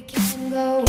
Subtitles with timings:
[0.00, 0.84] We can go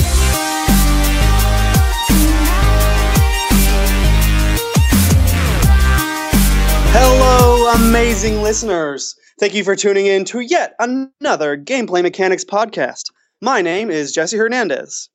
[6.94, 9.16] Hello, amazing listeners.
[9.40, 13.12] Thank you for tuning in to yet another Gameplay Mechanics podcast.
[13.42, 15.10] My name is Jesse Hernandez,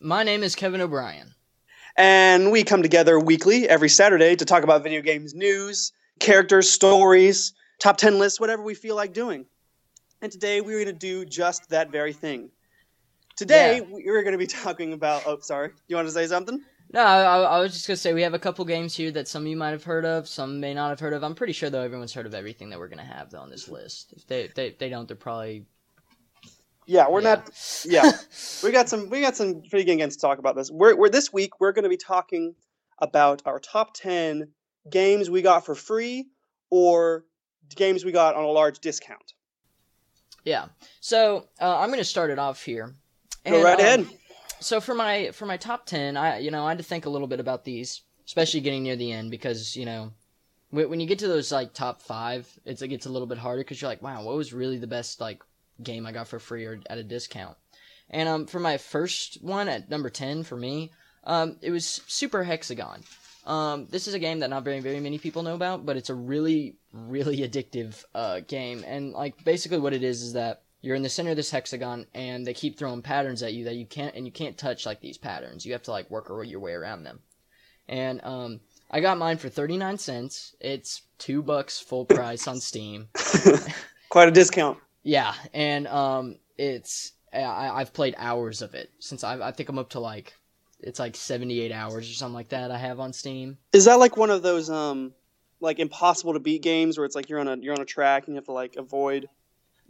[0.00, 1.34] My name is Kevin O'Brien.
[1.96, 7.52] and we come together weekly every Saturday to talk about video games news, characters, stories,
[7.78, 9.46] top 10 lists, whatever we feel like doing.
[10.22, 12.50] And today we're going to do just that very thing.
[13.36, 13.84] Today Yeah.
[13.88, 15.22] we're going to be talking about.
[15.26, 15.70] Oh, sorry.
[15.88, 16.60] You want to say something?
[16.92, 19.44] No, I, I was just gonna say we have a couple games here that some
[19.44, 21.24] of you might have heard of, some may not have heard of.
[21.24, 23.66] I'm pretty sure though everyone's heard of everything that we're gonna have though on this
[23.66, 24.12] list.
[24.14, 25.64] If they they, they don't, they're probably
[26.84, 27.36] Yeah, we're yeah.
[27.36, 27.82] not.
[27.86, 28.12] Yeah,
[28.62, 29.08] we got some.
[29.08, 30.70] We got some pretty good games to talk about this.
[30.70, 31.60] We're, we're this week.
[31.60, 32.54] We're going to be talking
[32.98, 34.48] about our top ten
[34.90, 36.26] games we got for free
[36.68, 37.24] or
[37.74, 39.32] games we got on a large discount.
[40.44, 40.66] yeah.
[41.00, 42.94] So uh, I'm gonna start it off here.
[43.44, 44.06] Go right um, ahead.
[44.60, 47.10] So for my for my top ten, I you know I had to think a
[47.10, 50.12] little bit about these, especially getting near the end because you know
[50.70, 53.38] when when you get to those like top five, it's it gets a little bit
[53.38, 55.42] harder because you're like, wow, what was really the best like
[55.82, 57.56] game I got for free or at a discount?
[58.10, 60.92] And um for my first one at number ten for me,
[61.24, 63.02] um it was Super Hexagon.
[63.44, 66.10] Um, this is a game that not very very many people know about, but it's
[66.10, 68.84] a really really addictive uh, game.
[68.86, 72.06] And like basically what it is is that you're in the center of this hexagon,
[72.12, 75.00] and they keep throwing patterns at you that you can't and you can't touch like
[75.00, 75.64] these patterns.
[75.64, 77.20] You have to like work your way around them.
[77.88, 78.60] And um,
[78.90, 80.54] I got mine for thirty nine cents.
[80.60, 83.08] It's two bucks full price on Steam.
[84.08, 84.78] Quite a discount.
[85.04, 89.78] Yeah, and um, it's I, I've played hours of it since I, I think I'm
[89.78, 90.34] up to like
[90.80, 93.56] it's like 78 hours or something like that I have on Steam.
[93.72, 95.12] Is that like one of those um
[95.60, 98.26] like impossible to beat games where it's like you're on a you're on a track
[98.26, 99.28] and you have to like avoid?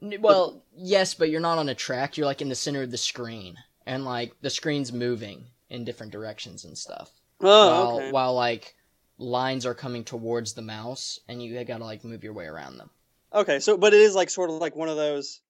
[0.02, 2.16] Well, yes, but you're not on a track.
[2.16, 6.12] You're like in the center of the screen, and like the screen's moving in different
[6.12, 7.10] directions and stuff.
[7.40, 8.10] Oh, while okay.
[8.10, 8.74] while like
[9.18, 12.90] lines are coming towards the mouse, and you gotta like move your way around them.
[13.32, 15.40] Okay, so but it is like sort of like one of those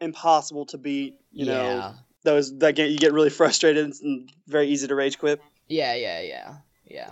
[0.00, 1.20] impossible to beat.
[1.30, 5.18] You yeah, know, those that get you get really frustrated and very easy to rage
[5.18, 5.40] quit.
[5.68, 6.54] yeah, yeah, yeah,
[6.84, 7.10] yeah.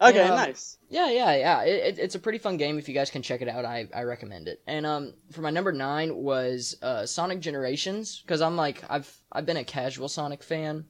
[0.00, 0.34] Okay, Yeah.
[0.34, 0.78] nice.
[0.88, 1.62] Yeah, yeah, yeah.
[1.62, 2.78] It, it, it's a pretty fun game.
[2.78, 4.62] If you guys can check it out, I, I recommend it.
[4.66, 9.46] And um, for my number nine was uh, Sonic Generations because I'm like I've I've
[9.46, 10.86] been a casual Sonic fan.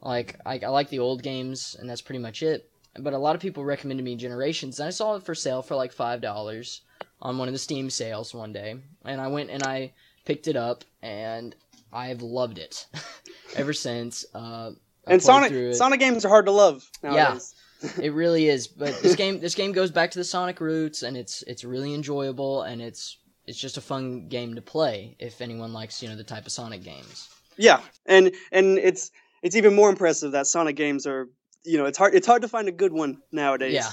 [0.00, 2.68] Like I, I like the old games, and that's pretty much it.
[2.98, 5.76] But a lot of people recommended me Generations, and I saw it for sale for
[5.76, 6.82] like five dollars
[7.22, 9.92] on one of the Steam sales one day, and I went and I
[10.24, 11.54] picked it up, and
[11.92, 12.86] I've loved it
[13.56, 14.24] ever since.
[14.34, 14.72] Uh,
[15.06, 15.74] I And Sonic.
[15.74, 17.54] Sonic games are hard to love nowadays.
[18.00, 21.16] It really is, but this game this game goes back to the Sonic roots, and
[21.16, 25.72] it's it's really enjoyable, and it's it's just a fun game to play if anyone
[25.72, 27.28] likes you know the type of Sonic games.
[27.56, 29.10] Yeah, and and it's
[29.42, 31.28] it's even more impressive that Sonic games are
[31.64, 33.74] you know it's hard it's hard to find a good one nowadays.
[33.74, 33.90] Yeah,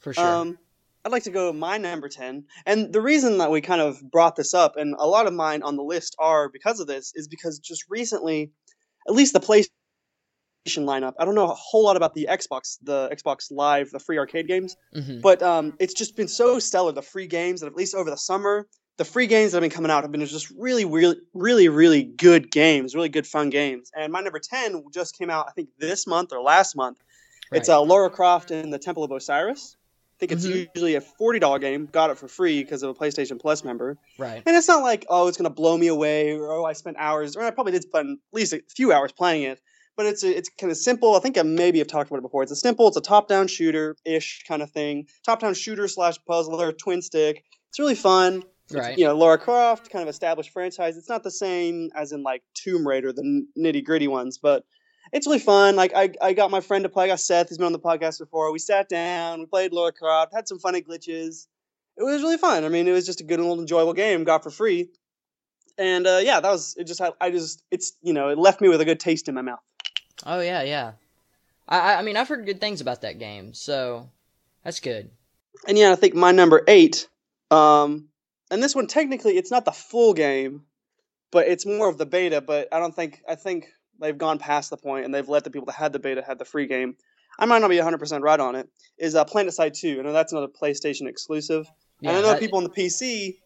[0.00, 0.24] for sure.
[0.24, 0.58] Um,
[1.04, 4.36] I'd like to go my number ten, and the reason that we kind of brought
[4.36, 7.28] this up, and a lot of mine on the list are because of this, is
[7.28, 8.52] because just recently,
[9.08, 9.70] at least the PlayStation
[10.72, 11.14] lineup.
[11.18, 14.46] I don't know a whole lot about the Xbox, the Xbox Live, the free arcade
[14.46, 16.92] games, hmm but um, it's just been so stellar.
[16.92, 19.70] The free games that at least over the summer, the free games that have been
[19.74, 23.90] coming out have been just really, really, really, really good games, really good fun games.
[23.96, 26.98] And my number ten just came out, I think this month or last month.
[27.52, 27.74] It's Right.
[27.76, 29.76] uh, Lara Croft and the Temple of Osiris.
[30.16, 30.68] I think it's Mhm.
[30.74, 31.86] usually a forty dollar game.
[31.86, 33.98] Got it for free because of a PlayStation Plus member.
[34.18, 34.42] right.
[34.46, 37.36] And it's not like oh, it's gonna blow me away or oh, I spent hours
[37.36, 39.60] or I probably did spend at least a few hours playing it.
[39.96, 41.14] But it's a, it's kind of simple.
[41.14, 42.42] I think I maybe have talked about it before.
[42.42, 42.88] It's a simple.
[42.88, 45.06] It's a top down shooter ish kind of thing.
[45.24, 47.44] Top down shooter slash puzzler twin stick.
[47.68, 48.42] It's really fun.
[48.64, 48.96] It's, Right.
[48.96, 50.96] You know, Lara Croft, kind of established franchise.
[50.96, 54.64] It's not the same as in like Tomb Raider, the nitty gritty ones, but
[55.12, 55.76] it's really fun.
[55.76, 57.04] Like I, I got my friend to play.
[57.04, 58.52] I got Seth, who's been on the podcast before.
[58.52, 61.46] We sat down, we played Lara Croft, had some funny glitches.
[61.96, 62.64] It was really fun.
[62.64, 64.24] I mean, it was just a good old enjoyable game.
[64.24, 64.88] Got for free,
[65.76, 66.86] and uh, yeah, that was it.
[66.86, 69.34] Just I, I just it's you know it left me with a good taste in
[69.34, 69.60] my mouth.
[70.24, 70.92] Oh yeah, yeah.
[71.68, 74.08] I I- mean I've heard good things about that game, so
[74.64, 75.10] that's good.
[75.66, 77.08] And yeah, I think my number eight.
[77.50, 78.08] Um,
[78.50, 80.64] and this one technically it's not the full game,
[81.30, 82.40] but it's more of the beta.
[82.40, 83.66] But I don't think I think
[84.00, 86.38] they've gone past the point and they've let the people that had the beta had
[86.38, 86.96] the free game.
[87.38, 88.68] I might not be 100% right on it.
[88.98, 89.98] Is uh, PlanetSide 2.
[89.98, 91.66] I know that's another PlayStation exclusive.
[92.00, 93.38] Yeah, and I know that- people on the PC,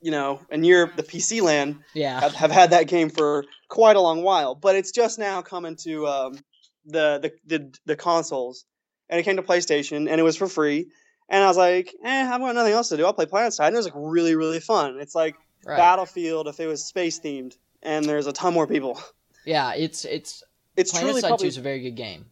[0.00, 2.20] you know, and you're the PC land Yeah.
[2.20, 5.76] have, have had that game for quite a long while, but it's just now coming
[5.76, 6.38] to um,
[6.86, 8.64] the, the the the consoles,
[9.08, 10.88] and it came to PlayStation, and it was for free.
[11.30, 13.04] And I was like, eh, I've got nothing else to do.
[13.04, 13.66] I'll play PlanetSide.
[13.66, 14.98] And it was like really really fun.
[15.00, 15.36] It's like
[15.66, 15.76] Right.
[15.76, 17.56] Battlefield if it was space themed.
[17.82, 19.00] and there's a ton more people.
[19.44, 20.42] Yeah, it's it's
[20.76, 22.26] It's Planet truly Side probably Two is a very good game.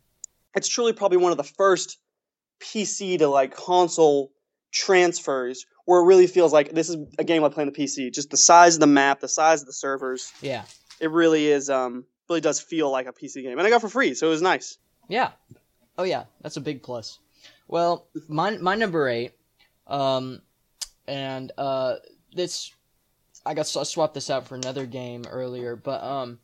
[0.55, 1.99] it's truly probably one of the first
[2.61, 4.33] PC to like console
[4.73, 8.13] transfers where it really feels like this is a game I play on the PC.
[8.13, 10.65] Just the size of the map, the size of the servers, Yeah,
[11.01, 13.59] it really is um really does feel like a PC game.
[13.59, 14.79] And I got for free, so it was nice.
[15.09, 15.31] yeah.
[15.99, 17.19] Oh yeah, that's a big plus.
[17.69, 19.33] Well, my my number eight,
[19.87, 20.43] um,
[21.09, 21.97] and uh,
[22.35, 22.71] this
[23.47, 26.39] I got I swapped this out for another game earlier, but um,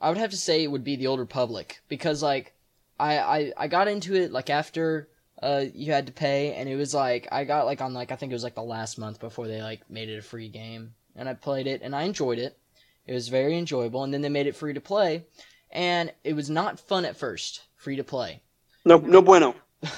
[0.00, 2.54] I would have to say it would be the Old Republic because like
[2.98, 5.08] I I, I got into it like after
[5.42, 8.16] uh you had to pay and it was like I got like on like I
[8.16, 10.92] think it was like the last month before they like made it a free game
[11.16, 12.58] and I played it and I enjoyed it.
[13.06, 15.24] It was very enjoyable and then they made it free to play
[15.70, 18.42] and it was not fun at first, free to play.
[18.84, 19.54] No no bueno.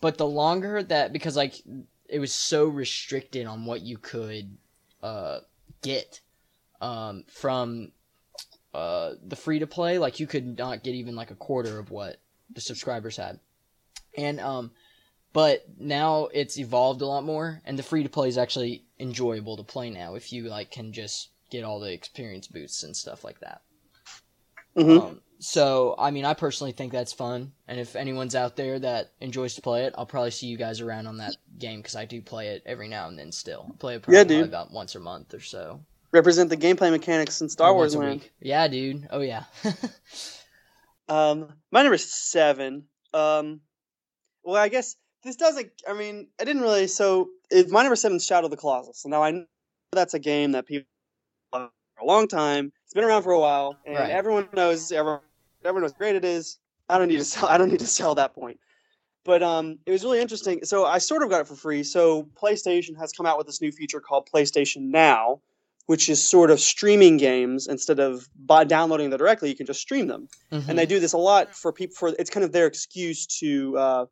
[0.00, 1.60] But the longer that because like
[2.08, 4.56] it was so restricted on what you could
[5.02, 5.40] uh
[5.82, 6.20] get
[6.80, 7.92] um from
[8.72, 11.90] uh the free to play, like you could not get even like a quarter of
[11.90, 12.16] what
[12.52, 13.40] the subscribers had.
[14.16, 14.70] And um
[15.32, 19.56] but now it's evolved a lot more and the free to play is actually enjoyable
[19.56, 23.24] to play now if you like can just get all the experience boosts and stuff
[23.24, 23.62] like that.
[24.76, 25.00] Mhm.
[25.02, 29.12] Um, so, I mean, I personally think that's fun, and if anyone's out there that
[29.20, 32.04] enjoys to play it, I'll probably see you guys around on that game because I
[32.04, 33.32] do play it every now and then.
[33.32, 34.44] Still, I play it probably, Yeah, dude.
[34.48, 35.80] about once a month or so.
[36.12, 38.28] Represent the gameplay mechanics in Star Wars land.
[38.40, 39.08] Yeah, dude.
[39.10, 39.44] Oh yeah.
[41.08, 42.84] Um, my number seven.
[43.12, 43.60] Um,
[44.44, 45.70] well, I guess this doesn't.
[45.88, 46.86] I mean, I didn't really.
[46.86, 49.04] So, it, my number seven is Shadow of the Colossus.
[49.06, 49.44] Now, I know
[49.92, 50.86] that's a game that people
[52.00, 52.72] for a long time.
[52.84, 54.10] It's been around for a while, and Right.
[54.10, 54.90] everyone knows.
[54.90, 55.20] Everyone,
[55.64, 56.58] everyone knows how great it is.
[56.88, 57.48] I don't need to sell.
[57.48, 58.58] I don't need to sell that point.
[59.24, 60.64] But um, it was really interesting.
[60.64, 61.82] So I sort of got it for free.
[61.82, 65.42] So PlayStation has come out with this new feature called PlayStation Now,
[65.86, 69.50] which is sort of streaming games instead of by downloading them directly.
[69.50, 72.30] You can just stream them and they do this a lot for people for it's
[72.30, 74.06] kind of their excuse to uh,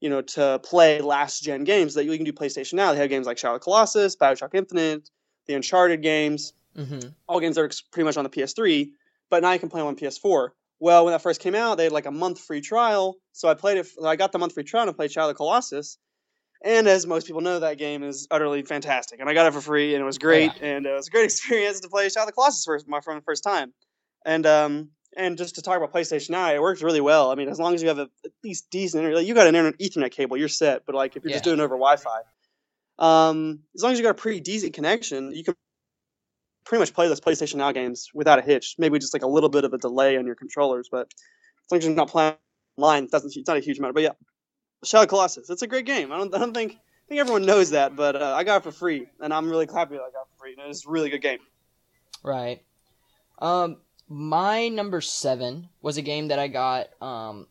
[0.00, 2.92] you know to play last gen games that you can do PlayStation now.
[2.92, 5.08] They have games like Shadow of Colossus, Bioshock Infinite,
[5.46, 7.00] the Uncharted games, hmm
[7.30, 8.90] all games are pretty much on the PS3,
[9.30, 10.48] but now you can play them on PS4.
[10.80, 13.54] Well, when that first came out, they had like a month free trial, so I
[13.54, 13.86] played it.
[14.04, 15.98] I got the month free trial and played Shadow of the Colossus.
[16.62, 19.60] And as most people know, that game is utterly fantastic, and I got it for
[19.60, 22.26] free, and it was great, and it was a great experience to play Shadow of
[22.26, 23.72] the Colossus for my for the first time.
[24.26, 27.30] And um, and just to talk about PlayStation Now, it works really well.
[27.30, 29.54] I mean, as long as you have a at least decent internet, you got an
[29.54, 30.84] internet Ethernet cable, you're set.
[30.84, 32.20] But like if you're just doing it over Wi-Fi,
[32.98, 35.54] um, as long as you got a pretty decent connection, you can
[36.64, 38.76] pretty much play those PlayStation Now games without a hitch.
[38.78, 41.78] Maybe just like a little bit of a delay on your controllers, but as long
[41.78, 42.34] as you're not playing
[42.76, 43.94] online, it doesn't it's not a huge amount.
[43.94, 44.12] But yeah,
[44.84, 46.12] Shadow Colossus, it's a great game.
[46.12, 48.62] I don't I don't think I think everyone knows that, but uh, I got it
[48.62, 50.56] for free, and I'm really happy that I got it for free.
[50.58, 51.38] and It's a really good game.
[52.22, 52.62] Right.
[53.38, 53.78] Um,
[54.08, 56.88] my number seven was a game that I got.
[57.02, 57.46] Um,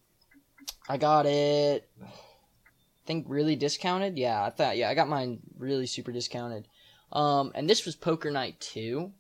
[0.87, 1.89] I got it.
[2.01, 2.07] I
[3.05, 4.17] think really discounted.
[4.17, 4.77] Yeah, I thought.
[4.77, 6.67] Yeah, I got mine really super discounted.
[7.11, 9.11] Um, and this was Poker Night Two.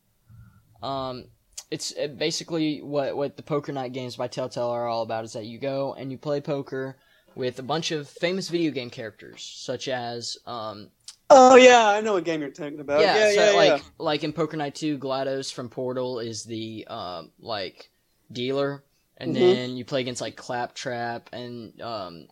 [0.81, 1.25] Um,
[1.71, 5.25] it's uh, basically what what the Poker Night games by Telltale are all about.
[5.25, 6.97] Is that you go and you play poker
[7.35, 10.89] with a bunch of famous video game characters, such as um,
[11.29, 13.01] Oh yeah, I know what game you're talking about.
[13.01, 13.83] yeah, Yeah, so yeah, like yeah.
[13.99, 17.91] like in Poker Night 2, GLaDOS from Portal is the um like
[18.31, 18.83] dealer
[19.17, 19.39] and Mhm.
[19.39, 22.27] then you play against like Claptrap and um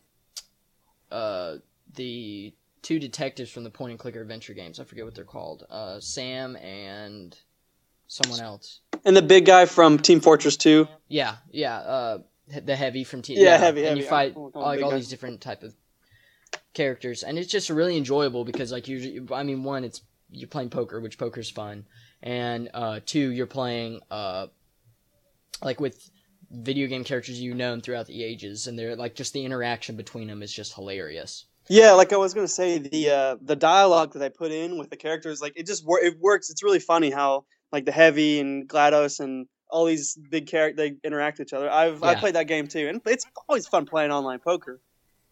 [1.10, 1.56] uh
[1.94, 2.52] the
[2.88, 4.80] two detectives from the point and clicker adventure games.
[4.80, 5.66] I forget what they're called.
[5.68, 7.36] Uh Sam and
[8.06, 8.80] someone else.
[9.04, 10.88] And the big guy from Team Fortress 2.
[11.06, 12.18] Yeah, yeah, uh
[12.64, 14.00] the heavy from T Yeah, Heavy, and Heavy.
[14.00, 14.96] you fight a like all guy.
[14.96, 15.74] these different type of
[16.72, 20.70] characters and it's just really enjoyable because like usually i mean one it's you're playing
[20.70, 21.84] poker which poker's fun
[22.22, 24.46] and uh two you're playing uh
[25.62, 26.08] like with
[26.50, 30.28] video game characters you've known throughout the ages and they're like just the interaction between
[30.28, 34.20] them is just hilarious Yeah, like I was gonna say, the uh, the dialogue that
[34.20, 36.50] they put in with the characters, like it just wor- it works.
[36.50, 40.96] It's really funny how like the Heavy and Glados and all these big characters they
[41.06, 41.70] interact with each other.
[41.70, 44.80] I've I played that game too, and it's always fun playing online poker.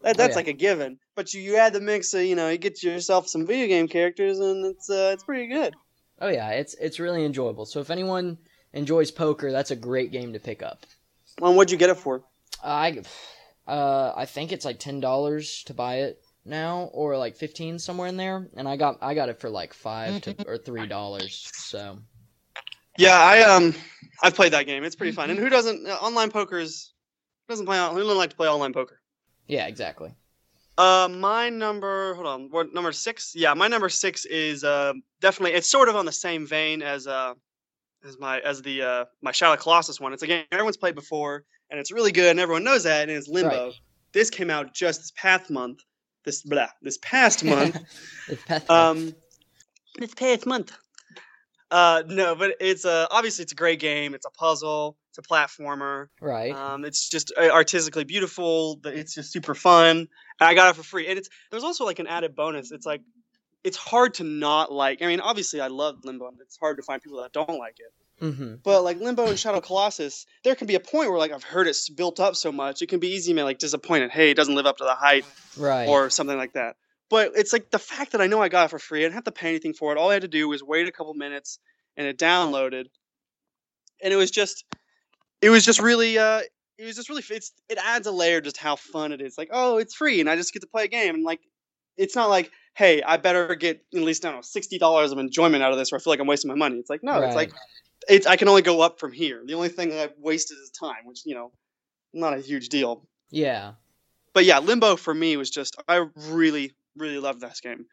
[0.01, 0.35] That, that's yeah.
[0.35, 0.99] like a given.
[1.15, 3.87] But you, you add the mix, of, you know, you get yourself some video game
[3.87, 5.73] characters, and it's uh, it's pretty good.
[6.21, 8.37] oh yeah it's it's really enjoyable so if anyone
[8.73, 10.85] enjoys poker that's a great game to pick up
[11.39, 12.23] Well, what'd you get it for?
[12.63, 13.01] i
[13.67, 18.07] uh i think it's like ten dollars to buy it now or like 15 somewhere
[18.07, 21.49] in there and i got i got it for like five to or three dollars
[21.53, 21.99] so
[22.97, 23.75] Yeah, I um
[24.23, 24.83] I've played that game.
[24.83, 25.29] It's pretty fun.
[25.29, 26.93] And who doesn't uh, online poker is
[27.47, 28.99] who doesn't play on- who doesn't like to play online poker?
[29.47, 30.11] yeah exactly
[30.79, 33.33] Uh, my number, hold on, what number six?
[33.35, 37.07] Yeah, my number six is uh definitely it's sort of on the same vein as
[37.07, 37.33] uh
[38.07, 40.13] as my as the uh, my Shadow Colossus one.
[40.13, 43.11] It's a game everyone's played before, and it's really good, and everyone knows that, and
[43.17, 43.65] it's Limbo.
[43.65, 43.73] Right.
[44.13, 45.79] This came out just this past month.
[46.27, 47.77] This blah, this past month.
[48.27, 49.15] It's Peth- um,
[49.97, 50.73] this past month.
[51.71, 54.13] Uh, no, but it's uh, obviously it's a great game.
[54.13, 54.97] It's a puzzle.
[55.09, 56.07] It's a platformer.
[56.19, 56.53] right.
[56.53, 58.75] Um, it's just uh, artistically beautiful.
[58.75, 59.97] but It's just super fun.
[59.99, 60.07] And
[60.41, 61.07] I got it for free.
[61.07, 62.73] And it's there's also like an added bonus.
[62.73, 63.03] It's like
[63.63, 65.01] it's hard to not like.
[65.01, 66.27] I mean, obviously I love Limbo.
[66.27, 67.93] and It's hard to find people that don't like it.
[68.21, 68.55] Mm-hmm.
[68.63, 71.67] But like Limbo and Shadow Colossus, there can be a point where like I've heard
[71.67, 74.11] it's built up so much, it can be easy to be like disappointed.
[74.11, 75.25] Hey, it doesn't live up to the hype
[75.57, 75.87] Right.
[75.87, 76.75] or something like that.
[77.09, 78.99] But it's like the fact that I know I got it for free.
[78.99, 79.97] I didn't have to pay anything for it.
[79.97, 81.59] All I had to do was wait a couple minutes,
[81.95, 82.85] and it downloaded.
[84.03, 84.65] And it was just,
[85.41, 86.41] it was just really, uh,
[86.77, 87.23] it was just really.
[87.29, 89.37] It's it adds a layer just how fun it is.
[89.37, 91.39] Like, oh, it's free, and I just get to play a game, and like,
[91.95, 95.17] it's not like, hey, I better get at least I don't know sixty dollars of
[95.17, 96.75] enjoyment out of this, or I feel like I'm wasting my money.
[96.77, 97.51] It's like no, it's like,
[98.09, 99.41] it's I can only go up from here.
[99.45, 101.51] The only thing that I've wasted is time, which you know,
[102.13, 103.73] not a huge deal yeah.
[104.33, 107.85] but yeah, Limbo for me was just I really really loved this game.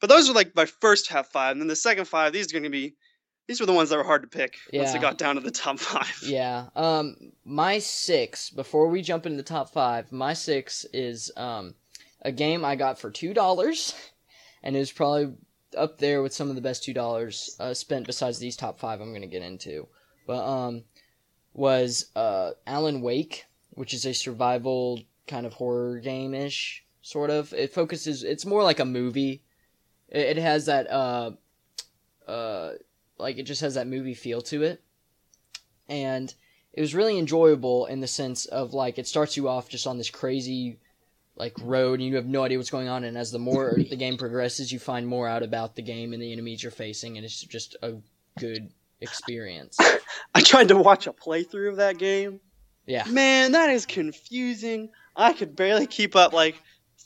[0.00, 2.32] But those are like my first half five, and then the second five.
[2.32, 2.94] These are going to be
[3.48, 4.96] these were the ones that were hard to pick once Yeah.
[4.96, 6.18] it got down to the top five.
[6.22, 6.66] Yeah.
[6.74, 8.50] Um, my six.
[8.50, 11.74] Before we jump into the top five, my six is um
[12.22, 13.94] a game I got for two dollars,
[14.62, 15.34] and it was probably
[15.76, 19.00] up there with some of the best two dollars uh, spent besides these top five
[19.00, 19.88] I'm gonna get into.
[20.26, 20.84] But um,
[21.54, 27.52] was uh Alan Wake, which is a survival kind of horror game ish sort of.
[27.52, 28.24] It focuses.
[28.24, 29.42] It's more like a movie.
[30.08, 31.32] It, it has that uh
[32.26, 32.72] uh
[33.18, 34.82] like it just has that movie feel to it
[35.88, 36.34] and
[36.72, 39.98] it was really enjoyable in the sense of like it starts you off just on
[39.98, 40.78] this crazy
[41.36, 43.96] like road and you have no idea what's going on and as the more the
[43.96, 47.24] game progresses you find more out about the game and the enemies you're facing and
[47.24, 47.94] it's just a
[48.38, 49.76] good experience
[50.34, 52.40] I tried to watch a playthrough of that game.
[52.86, 54.90] yeah Man, that is confusing.
[55.14, 56.32] I could barely keep up.
[56.32, 56.56] Like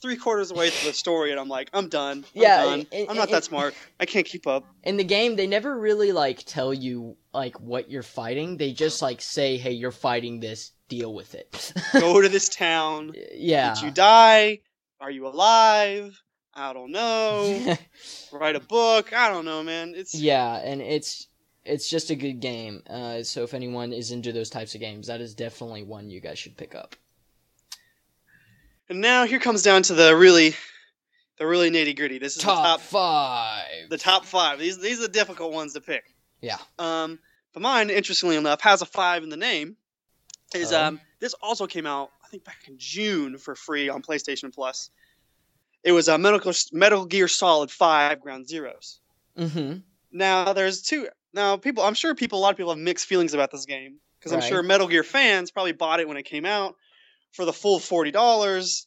[0.02, 2.18] three quarters of the way through the story, and I'm like, I'm done.
[2.34, 2.86] I'm Yeah, done.
[2.92, 3.74] and- I'm not and- that smart.
[4.00, 4.64] I can't keep up.
[4.84, 9.02] in the game they never really like tell you like what you're fighting they just
[9.02, 13.14] like say hey you're fighting this deal with it Go to this town.
[13.34, 14.60] yeah Did you die?
[15.00, 16.20] Are you alive?
[16.52, 17.76] I don't know.
[18.32, 19.14] Write a book.
[19.14, 19.94] I don't know, man.
[19.96, 21.26] It's Yeah, and it's
[21.64, 22.82] it's just a good game.
[22.86, 26.20] Uh, so if anyone is into those types of games, that is definitely one you
[26.20, 26.96] guys should pick up.
[28.88, 30.54] And now here comes down to the really,
[31.38, 32.18] the really nitty gritty.
[32.18, 33.88] This is Top, the top, five.
[33.88, 34.58] the top five.
[34.58, 36.04] These these are the difficult ones to pick.
[36.40, 36.58] Yeah.
[36.78, 37.20] Um,
[37.52, 39.76] but mine, interestingly enough, has a five in the name.
[40.54, 40.84] Is Oh.
[40.84, 44.90] um, this also came out I think back in June for free on PlayStation Plus.
[45.82, 48.98] It was a Metal Metal Gear Solid Five Ground Zeroes.
[49.38, 49.78] Mm-hmm.
[50.12, 51.08] Now there's two.
[51.32, 53.98] Now people, I'm sure people, a lot of people have mixed feelings about this game
[54.18, 56.74] because I'm sure Metal Gear fans probably bought it when it came out
[57.32, 58.86] for the full forty dollars.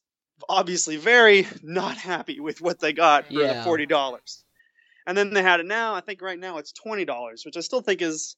[0.49, 4.43] Obviously, very not happy with what they got for the forty dollars.
[5.07, 5.95] And then they had it now.
[5.95, 8.35] I think right now it's twenty dollars, which I still think is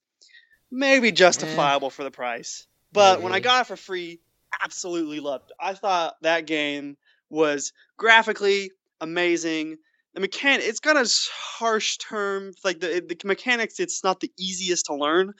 [0.71, 2.67] maybe justifiable for the price.
[2.95, 4.19] But when I got it for free,
[4.63, 5.57] absolutely loved it.
[5.59, 6.97] I thought that game
[7.29, 8.71] was graphically
[9.01, 9.77] amazing.
[10.13, 13.79] The mechan it's got a harsh term, like the the mechanics.
[13.79, 15.33] It's not the easiest to learn,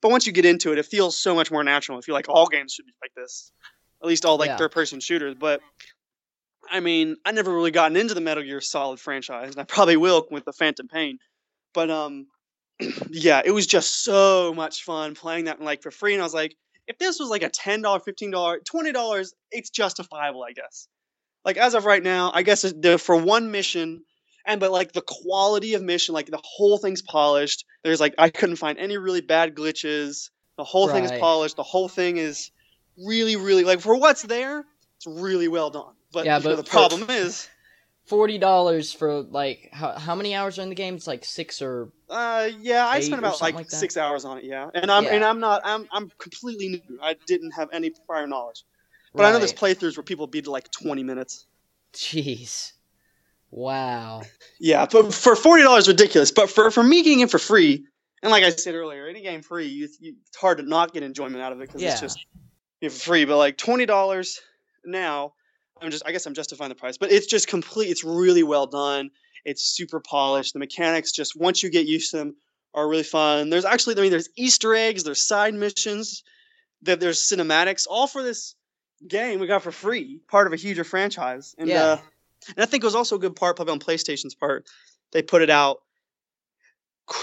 [0.00, 1.98] but once you get into it, it feels so much more natural.
[1.98, 3.52] I feel like all games should be like this,
[4.02, 4.56] at least all like Yeah.
[4.56, 5.34] third person shooters.
[5.38, 5.60] But
[6.70, 9.98] I mean, I never really gotten into the Metal Gear Solid franchise, and I probably
[9.98, 11.18] will with the Phantom Pain.
[11.74, 12.26] But um,
[13.10, 16.34] yeah, it was just so much fun playing that like for free, and I was
[16.34, 20.52] like, if this was like a ten dollar, fifteen dollar, twenty dollars, it's justifiable, I
[20.52, 20.88] guess.
[21.44, 22.64] Like as of right now, I guess
[22.98, 24.02] for one mission,
[24.46, 27.64] and but like the quality of mission, like the whole thing's polished.
[27.82, 30.30] There's like I couldn't find any really bad glitches.
[30.56, 31.56] The whole thing is polished.
[31.56, 32.50] The whole thing is
[32.96, 34.64] really, really like for what's there,
[34.96, 35.94] it's really well done.
[36.12, 37.48] But, Yeah, but the for- problem is,
[38.06, 40.94] Forty dollars for like how how many hours are in the game?
[40.94, 44.44] It's like six or uh, yeah, I spent about like, like six hours on it.
[44.44, 45.14] Yeah, and I'm Yeah.
[45.14, 46.98] and I'm not I'm I'm completely new.
[47.02, 48.62] I didn't have any prior knowledge.
[49.14, 51.46] But I know there's playthroughs where people beat it like 20 minutes.
[51.94, 52.72] Jeez.
[53.50, 54.22] Wow.
[54.58, 56.32] Yeah, but for forty dollars, ridiculous.
[56.32, 57.86] But for for me getting it for free,
[58.22, 61.04] and like I said earlier, any game free, you, you, it's hard to not get
[61.04, 61.92] enjoyment out of it because Yeah.
[61.92, 62.18] it's just
[62.80, 63.24] you for free.
[63.24, 64.40] But like twenty dollars
[64.84, 65.34] now,
[65.80, 66.96] I'm just I guess I'm justifying the price.
[66.96, 67.90] But it's just complete.
[67.90, 69.10] It's really well done.
[69.44, 70.52] It's super polished.
[70.52, 72.36] The mechanics just once you get used to them
[72.74, 73.50] are really fun.
[73.50, 76.22] There's actually I mean there's Easter eggs, there's side missions,
[76.82, 78.54] there, there's cinematics, all for this
[79.06, 81.54] game we got for free, part of a huger franchise.
[81.58, 81.82] And Yeah.
[81.82, 81.96] uh,
[82.48, 84.66] and I think it was also a good part, probably on PlayStation's part.
[85.12, 85.80] They put it out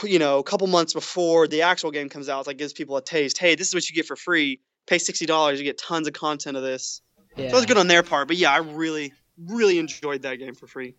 [0.04, 2.42] you know, a couple months before the actual game comes out.
[2.42, 3.38] It like gives people a taste.
[3.38, 4.60] Hey, this is what you get for free.
[4.88, 7.02] Pay sixty dollars, you get tons of content of this.
[7.36, 7.50] Yeah.
[7.50, 8.28] So it was good on their part.
[8.28, 10.96] But yeah, I really, really enjoyed that game for free.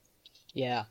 [0.55, 0.85] Yeah.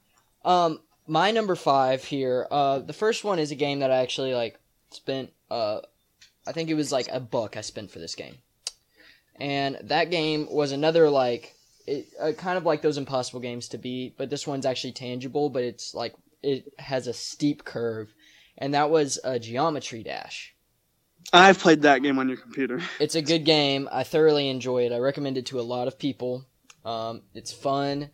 [0.44, 2.48] Um, my number five here.
[2.50, 4.60] Uh, the first one is a game that I actually like
[4.92, 5.32] spent.
[5.50, 5.82] Uh,
[6.48, 8.36] I think it was like a buck I spent for this game,
[9.40, 11.56] and that game was another like
[11.88, 15.50] it uh, kind of like those impossible games to beat, but this one's actually tangible.
[15.50, 18.14] But it's like it has a steep curve,
[18.58, 20.56] and that was a Geometry Dash.
[21.34, 22.82] I've played that game on your computer.
[23.00, 23.88] It's a good game.
[23.92, 24.92] I thoroughly enjoy it.
[24.92, 26.46] I recommend it to a lot of people.
[26.84, 28.10] Um, it's fun,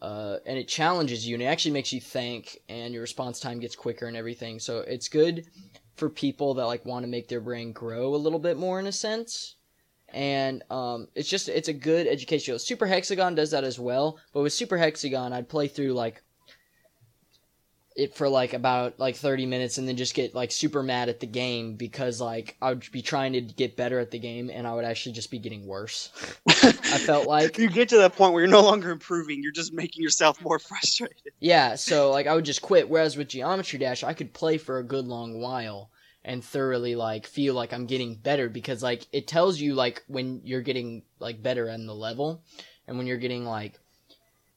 [0.00, 3.60] uh, and it challenges you, and it actually makes you think, and your response time
[3.60, 4.58] gets quicker and everything.
[4.58, 5.46] So it's good
[5.96, 8.86] for people that like want to make their brain grow a little bit more in
[8.86, 9.56] a sense.
[10.08, 12.58] And um, it's just it's a good educational.
[12.58, 16.22] Super Hexagon does that as well, but with Super Hexagon, I'd play through like
[17.96, 21.20] it for like about like 30 minutes and then just get like super mad at
[21.20, 24.66] the game because like I would be trying to get better at the game and
[24.66, 26.10] I would actually just be getting worse.
[26.48, 29.72] I felt like you get to that point where you're no longer improving; you're just
[29.72, 31.32] making yourself more frustrated.
[31.40, 34.78] yeah, so like I would just quit whereas with Geometry Dash I could play for
[34.78, 35.90] a good long while
[36.24, 40.40] and thoroughly like feel like I'm getting better because like it tells you like when
[40.44, 42.42] you're getting like better in the level
[42.86, 43.78] and when you're getting like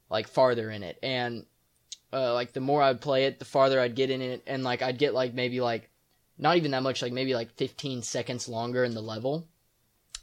[0.10, 1.46] like farther in it and
[2.16, 4.82] uh, like the more I'd play it, the farther I'd get in it, and like
[4.82, 5.90] I'd get like maybe like
[6.38, 9.48] not even that much, like maybe like 15 seconds longer in the level,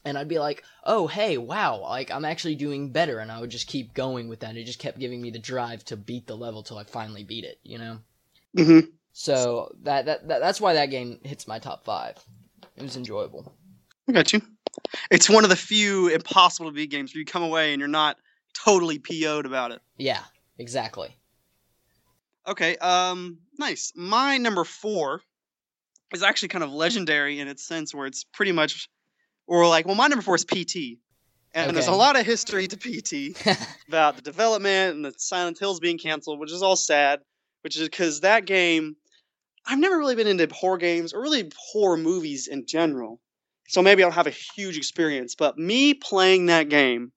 [0.04, 3.50] and I'd be like, oh hey, wow, like I'm actually doing better, and I would
[3.50, 4.56] just keep going with that.
[4.56, 7.44] It just kept giving me the drive to beat the level till I finally beat
[7.44, 7.98] it, you know.
[8.56, 8.88] Mm-hmm.
[9.12, 12.16] So that, that that that's why that game hits my top five.
[12.76, 13.52] It was enjoyable.
[14.08, 14.40] I got you.
[15.10, 17.88] It's one of the few impossible to beat games where you come away and you're
[17.88, 18.16] not
[18.54, 19.82] totally PO'd about it.
[19.98, 20.22] Yeah,
[20.58, 21.14] exactly.
[22.46, 23.92] Okay, um, nice.
[23.94, 25.20] My number four
[26.12, 28.88] is actually kind of legendary in its sense, where it's pretty much,
[29.46, 30.98] or like, well, my number four is PT,
[31.54, 33.36] and there's a lot of history to PT
[33.88, 37.20] about the development and the Silent Hills being canceled, which is all sad.
[37.62, 38.96] Which is because that game,
[39.64, 43.20] I've never really been into horror games or really horror movies in general,
[43.68, 45.36] so maybe I don't have a huge experience.
[45.36, 47.12] But me playing that game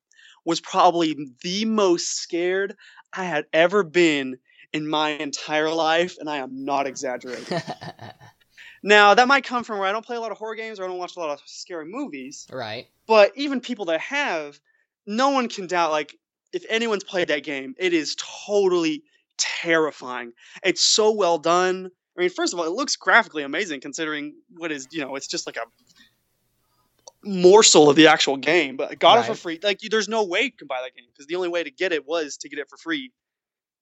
[0.46, 2.76] was probably the most scared
[3.12, 4.38] I had ever been
[4.76, 7.62] in my entire life, and I am not exaggerating.
[8.84, 10.84] now, that might come from where I don't play a lot of horror games or
[10.84, 12.86] I don't watch a lot of scary movies, right.
[13.08, 14.60] but even people that have,
[15.08, 16.18] no one can doubt, like,
[16.52, 19.04] if anyone's played that game, it is totally
[19.38, 20.34] terrifying.
[20.62, 21.90] It's so well done.
[22.18, 25.28] I mean, first of all, it looks graphically amazing considering what is, you know, it's
[25.28, 25.64] just like a
[27.24, 28.76] morsel of the actual game.
[28.76, 29.58] But I got it for free.
[29.64, 31.94] Like, there's no way you can buy that game because the only way to get
[31.94, 33.14] it was to get it for free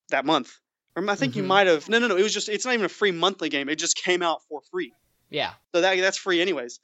[0.10, 0.60] that month.
[0.96, 1.48] Or I think you Mhm.
[1.48, 1.90] might have.
[1.90, 2.18] No, no, no.
[2.18, 2.50] It was just.
[2.50, 3.68] It's not even a free monthly game.
[3.70, 4.94] It just came out for free.
[5.30, 5.54] Yeah.
[5.74, 6.80] So that that's free anyways.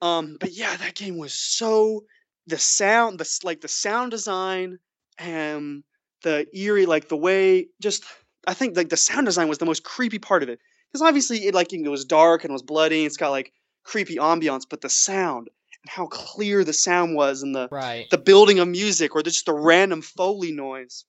[0.00, 2.04] Um, but yeah, that game was so
[2.46, 4.78] the sound, the like the sound design,
[5.18, 5.82] and
[6.22, 8.04] the eerie, like the way, just
[8.46, 11.46] I think like the sound design was the most creepy part of it because obviously
[11.46, 12.98] it like it was dark and it was bloody.
[12.98, 15.48] And it's got like creepy ambiance, but the sound
[15.82, 18.06] and how clear the sound was and the Right.
[18.10, 21.04] the building of music or just the random foley noise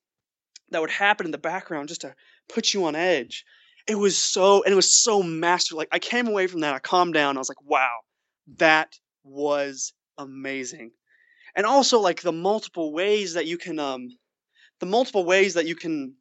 [0.72, 2.16] that would happen in the background just to
[2.50, 3.46] put you on edge.
[3.88, 5.76] It was so and it was so master.
[5.76, 7.38] Like I came away from that, I calmed down.
[7.38, 8.00] I was like, wow,
[8.58, 10.92] that was amazing.
[11.56, 14.10] And also like the multiple ways that you can um
[14.80, 16.16] the multiple ways that you can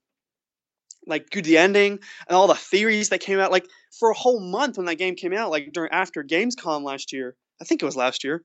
[1.06, 3.66] like do the ending and all the theories that came out like
[3.98, 7.34] for a whole month when that game came out like during after gamescom last year
[7.60, 8.42] i think it was last year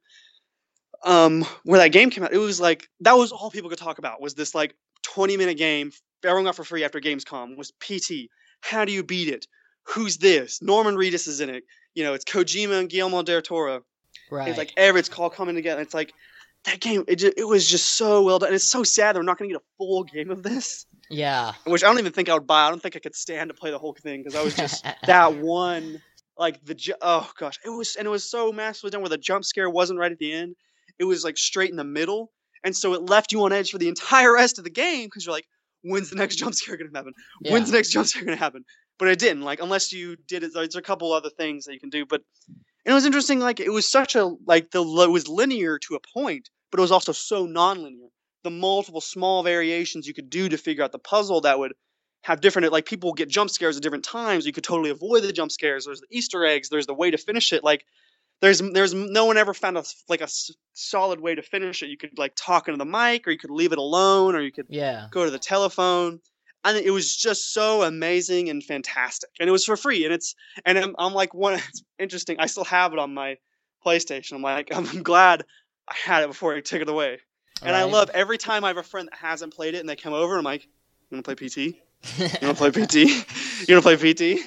[1.03, 3.97] um where that game came out it was like that was all people could talk
[3.97, 5.91] about was this like 20 minute game
[6.25, 8.29] everyone got for free after gamescom was pt
[8.63, 9.45] how do you beat it?
[9.83, 10.61] Who's this?
[10.61, 11.63] Norman reedus is in it.
[11.93, 13.83] You know it's kojima and guillermo del toro.
[14.31, 14.47] Right.
[14.47, 15.81] it's like every it's all coming together.
[15.81, 16.13] It's like
[16.65, 18.47] that game it, just, it was just so well done.
[18.47, 20.85] And it's so sad that we're not going to get a full game of this.
[21.09, 21.53] Yeah.
[21.65, 22.65] which I don't even think I would buy.
[22.65, 24.85] I don't think I could stand to play the whole thing because I was just
[25.05, 26.01] that one,
[26.37, 29.17] like the ju- oh gosh, it was and it was so masterfully done where the
[29.17, 30.55] jump scare wasn't right at the end.
[30.97, 32.31] It was like straight in the middle,
[32.63, 35.25] and so it left you on edge for the entire rest of the game because
[35.25, 35.47] you're like,
[35.83, 37.13] when's the next jump scare gonna happen?
[37.49, 38.65] When's the next jump scare gonna happen?
[38.99, 39.43] But it didn't.
[39.43, 42.05] Like unless you did it, there's a couple other things that you can do.
[42.05, 42.21] But
[42.85, 43.39] and it was interesting.
[43.39, 46.81] Like it was such a like the it was linear to a point, but it
[46.81, 48.09] was also so non-linear
[48.43, 51.73] the multiple small variations you could do to figure out the puzzle that would
[52.21, 55.33] have different like people get jump scares at different times you could totally avoid the
[55.33, 57.85] jump scares there's the easter eggs there's the way to finish it like
[58.41, 60.27] there's there's no one ever found a like a
[60.73, 63.51] solid way to finish it you could like talk into the mic or you could
[63.51, 65.07] leave it alone or you could Yeah.
[65.11, 66.19] go to the telephone
[66.65, 70.05] And it was just so amazing and fantastic, and it was for free.
[70.05, 70.33] And it's
[70.65, 71.53] and I'm, I'm like one.
[71.69, 72.37] It's interesting.
[72.39, 73.37] I still have it on my
[73.85, 74.33] PlayStation.
[74.33, 75.43] I'm like I'm glad
[75.89, 77.19] I had it before I took it away.
[77.61, 79.95] And I love every time I have a friend that hasn't played it and they
[79.97, 80.37] come over.
[80.37, 81.57] I'm like, you want to play PT?
[82.41, 82.95] You want to play PT?
[83.67, 84.41] You want to play PT?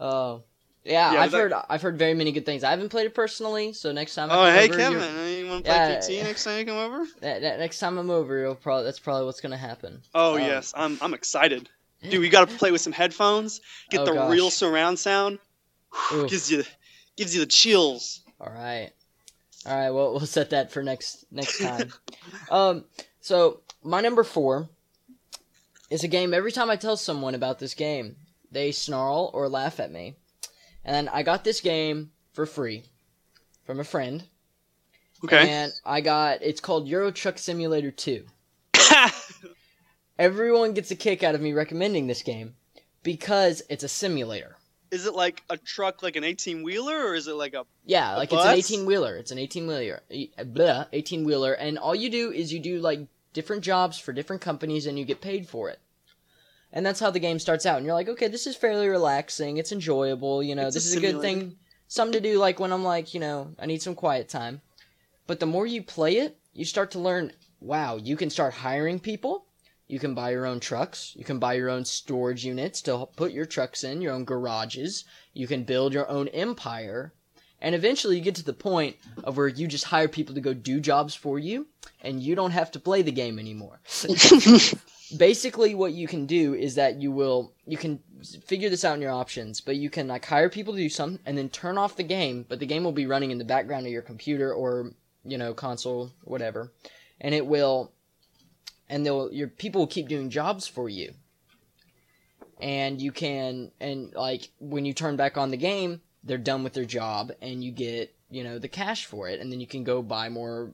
[0.00, 0.42] Oh,
[0.86, 2.62] yeah, Yeah, I've heard I've heard very many good things.
[2.64, 4.28] I haven't played it personally, so next time.
[4.30, 6.22] Oh, hey over, Kevin, you're- you want to play Yeah, PT yeah.
[6.24, 7.04] next time you come over?
[7.20, 10.02] That, that next time I'm over, you'll probably that's probably what's gonna happen.
[10.14, 11.68] Oh Um, yes, I'm I'm excited,
[12.02, 12.20] dude.
[12.20, 14.30] We got to play with some headphones, get Oh, the gosh.
[14.32, 15.38] real surround sound.
[16.12, 16.30] Oof.
[16.30, 16.64] gives you
[17.16, 18.22] gives you the chills.
[18.40, 18.90] All right,
[19.66, 19.90] all right.
[19.90, 21.92] Well, we'll set that for next next time.
[22.50, 22.84] um,
[23.20, 24.68] so my number four
[25.90, 26.34] is a game.
[26.34, 28.16] Every time I tell someone about this game,
[28.50, 30.16] they snarl or laugh at me.
[30.86, 32.84] And then I got this game for free
[33.64, 34.22] from a friend,
[35.24, 35.50] Okay.
[35.50, 38.24] and I got it's called Euro Truck Simulator Two.
[40.18, 42.54] Everyone gets a kick out of me recommending this game
[43.02, 44.56] because it's a simulator.
[44.90, 47.64] is it like a truck, like an eighteen wheeler, or is it like a?
[47.84, 49.16] Yeah, A like it's an 18 18 wheeler.
[49.16, 50.00] It's an 18 wheeler.
[50.46, 53.00] Blah, 18 wheeler and all you do is you do like
[53.32, 55.80] different jobs for different companies and you get paid for it.
[56.76, 57.78] And that's how the game starts out.
[57.78, 59.56] And you're like, "Okay, this is fairly relaxing.
[59.56, 60.66] It's enjoyable, you know.
[60.66, 61.56] It's a this is a good thing
[61.88, 64.60] something to do like when I'm like, you know, I need some quiet time."
[65.26, 69.00] But the more you play it, you start to learn, wow, you can start hiring
[69.00, 69.46] people.
[69.88, 71.14] You can buy your own trucks.
[71.16, 75.04] You can buy your own storage units to put your trucks in, your own garages.
[75.32, 77.14] You can build your own empire.
[77.62, 80.52] And eventually you get to the point of where you just hire people to go
[80.52, 81.68] do jobs for you
[82.02, 83.80] and you don't have to play the game anymore.
[85.14, 88.00] Basically what you can do is that you will you can
[88.44, 91.20] figure this out in your options, but you can like hire people to do something
[91.26, 93.86] and then turn off the game, but the game will be running in the background
[93.86, 94.92] of your computer or,
[95.24, 96.72] you know, console, whatever.
[97.20, 97.92] And it will
[98.88, 101.14] and they'll your people will keep doing jobs for you.
[102.60, 106.72] And you can and like when you turn back on the game, they're done with
[106.72, 109.84] their job and you get, you know, the cash for it and then you can
[109.84, 110.72] go buy more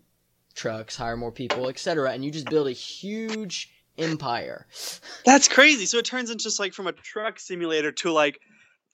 [0.55, 2.13] trucks, hire more people, etc.
[2.13, 4.67] and you just build a huge empire.
[5.25, 5.87] That's crazy.
[5.87, 8.41] So it turns into just like from a truck simulator to like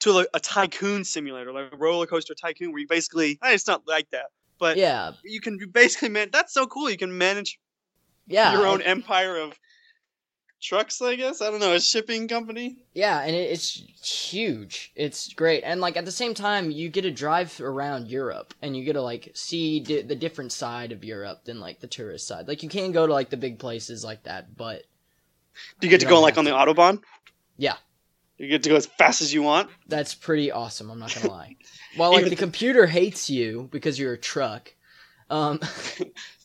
[0.01, 3.83] to like a tycoon simulator, like a roller coaster tycoon, where you basically it's not
[3.87, 4.27] like that,
[4.59, 5.13] but Yeah.
[5.25, 6.29] you can basically man.
[6.33, 6.89] That's so cool.
[6.91, 7.59] You can manage
[8.27, 8.53] Yeah.
[8.53, 9.59] your own empire of
[10.61, 11.01] trucks.
[11.03, 12.77] I guess I don't know a shipping company.
[12.95, 14.93] Yeah, and it, it's huge.
[14.95, 18.77] It's great, and like at the same time, you get to drive around Europe, and
[18.77, 22.27] you get to like see di- the different side of Europe than like the tourist
[22.27, 22.49] side.
[22.49, 24.83] Like you can go to like the big places like that, but
[25.81, 27.03] Do you get to go like have on the autobahn?
[27.57, 27.77] Yeah.
[28.37, 29.69] You get to go as fast as you want.
[29.89, 30.91] that's pretty awesome.
[30.91, 31.57] I'm not gonna lie.
[31.97, 34.73] While like the computer hates you because you're a truck,
[35.29, 35.59] um,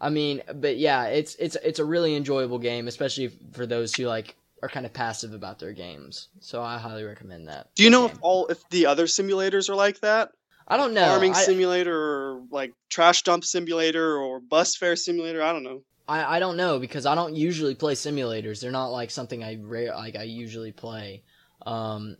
[0.00, 4.06] I mean, but yeah, it's it's it's a really enjoyable game, especially for those who
[4.06, 6.28] like are kind of passive about their games.
[6.40, 7.68] So I highly recommend that.
[7.74, 8.16] Do you know game.
[8.16, 10.30] if all if the other simulators are like that?
[10.68, 11.06] I don't know.
[11.06, 15.42] Farming I- simulator or like trash dump simulator or bus fare simulator?
[15.42, 15.82] I don't know.
[16.08, 18.60] I, I don't know because I don't usually play simulators.
[18.60, 21.22] They're not like something I like I usually play.
[21.64, 22.16] Um,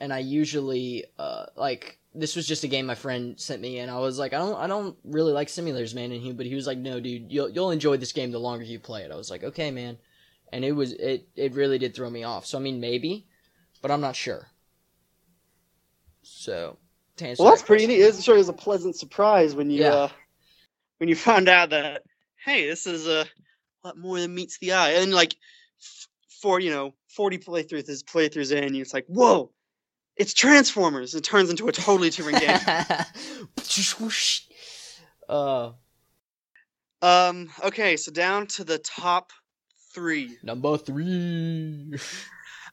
[0.00, 3.90] and I usually uh like this was just a game my friend sent me and
[3.90, 6.54] I was like I don't I don't really like simulators man and he but he
[6.54, 9.10] was like no dude you'll you'll enjoy this game the longer you play it.
[9.12, 9.98] I was like okay man.
[10.52, 12.46] And it was it it really did throw me off.
[12.46, 13.26] So I mean maybe,
[13.82, 14.46] but I'm not sure.
[16.22, 16.78] So
[17.16, 18.18] to answer Well, that that's pretty question- neat.
[18.18, 19.94] It sure is a pleasant surprise when you Yeah.
[19.94, 20.08] uh,
[20.98, 22.02] when you found out that
[22.44, 23.26] hey, this is a
[23.84, 25.34] lot more than meets the eye, and like
[26.40, 29.50] for you know forty playthroughs playthroughs in, and it's like whoa,
[30.18, 31.14] it's Transformers.
[31.14, 32.58] It turns into a totally different game.
[35.28, 35.72] uh,
[37.00, 37.48] um.
[37.64, 39.32] Okay, so down to the top
[39.92, 40.36] three.
[40.42, 41.94] number three.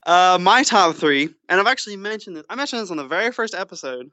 [0.05, 2.45] Uh, my top three, and I've actually mentioned this.
[2.47, 4.11] I mentioned this on the very first episode.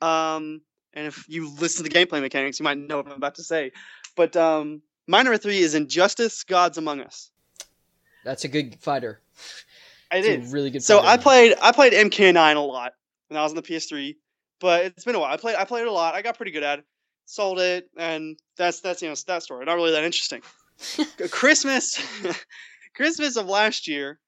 [0.00, 0.60] Um,
[0.94, 3.42] and if you listen to the gameplay mechanics, you might know what I'm about to
[3.42, 3.72] say.
[4.14, 7.32] But um, my number three is Injustice: Gods Among Us.
[8.24, 9.20] That's a good fighter.
[10.10, 10.44] I It's did.
[10.44, 10.82] a really good.
[10.82, 12.92] So I played I played MK9 a lot
[13.28, 14.16] when I was on the PS3,
[14.60, 15.32] but it's been a while.
[15.32, 16.14] I played I played it a lot.
[16.14, 16.84] I got pretty good at it.
[17.26, 19.64] Sold it, and that's that's you know that story.
[19.66, 20.40] Not really that interesting.
[21.30, 22.00] Christmas,
[22.94, 24.18] Christmas of last year,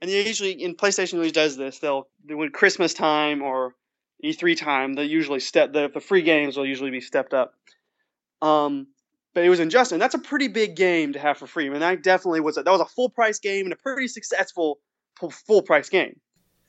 [0.00, 1.80] and usually in PlayStation usually does this.
[1.80, 3.74] They'll when Christmas time or
[4.24, 7.54] E3 time, they usually step the the free games will usually be stepped up.
[8.40, 8.86] Um,
[9.34, 9.92] but it was Injustice.
[9.92, 11.66] And that's a pretty big game to have for free.
[11.66, 14.06] I mean, that definitely was a, that was a full price game and a pretty
[14.06, 14.78] successful
[15.18, 16.20] full, price game.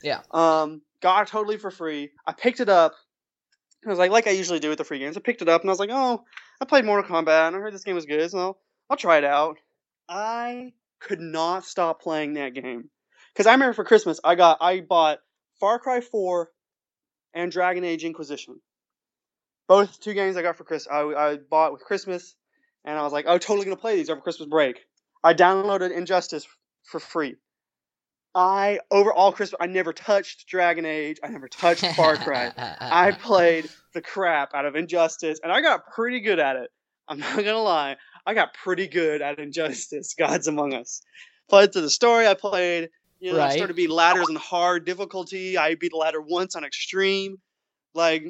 [0.02, 0.22] Yeah.
[0.32, 2.12] Um, got it totally for free.
[2.26, 2.94] I picked it up.
[3.86, 5.18] I was like, like I usually do with the free games.
[5.18, 6.24] I picked it up and I was like, oh,
[6.60, 8.58] I played Mortal Kombat and I heard this game was good, so I'll,
[8.90, 9.58] I'll try it out.
[10.10, 12.90] I could not stop playing that game.
[13.34, 15.20] Because I remember for Christmas, I got I bought
[15.60, 16.50] Far Cry 4
[17.34, 18.60] and Dragon Age Inquisition.
[19.68, 20.88] Both two games I got for Chris.
[20.88, 22.36] I, I bought with Christmas,
[22.86, 24.86] and I was like, "Oh, totally gonna play these over Christmas break."
[25.24, 26.48] I downloaded Injustice
[26.84, 27.36] for free.
[28.36, 31.18] I over all Christmas, I never touched Dragon Age.
[31.24, 32.52] I never touched Far Cry.
[32.82, 36.70] I played the crap out of Injustice, and I got pretty good at it.
[37.08, 37.96] I'm not gonna lie,
[38.26, 41.02] I got pretty good at Injustice: Gods Among Us.
[41.50, 42.28] Played through the story.
[42.28, 42.90] I played.
[43.22, 43.54] You know, I Right.
[43.54, 45.58] started beating ladders on hard difficulty.
[45.58, 47.38] I beat a ladder once on extreme.
[47.94, 48.26] Like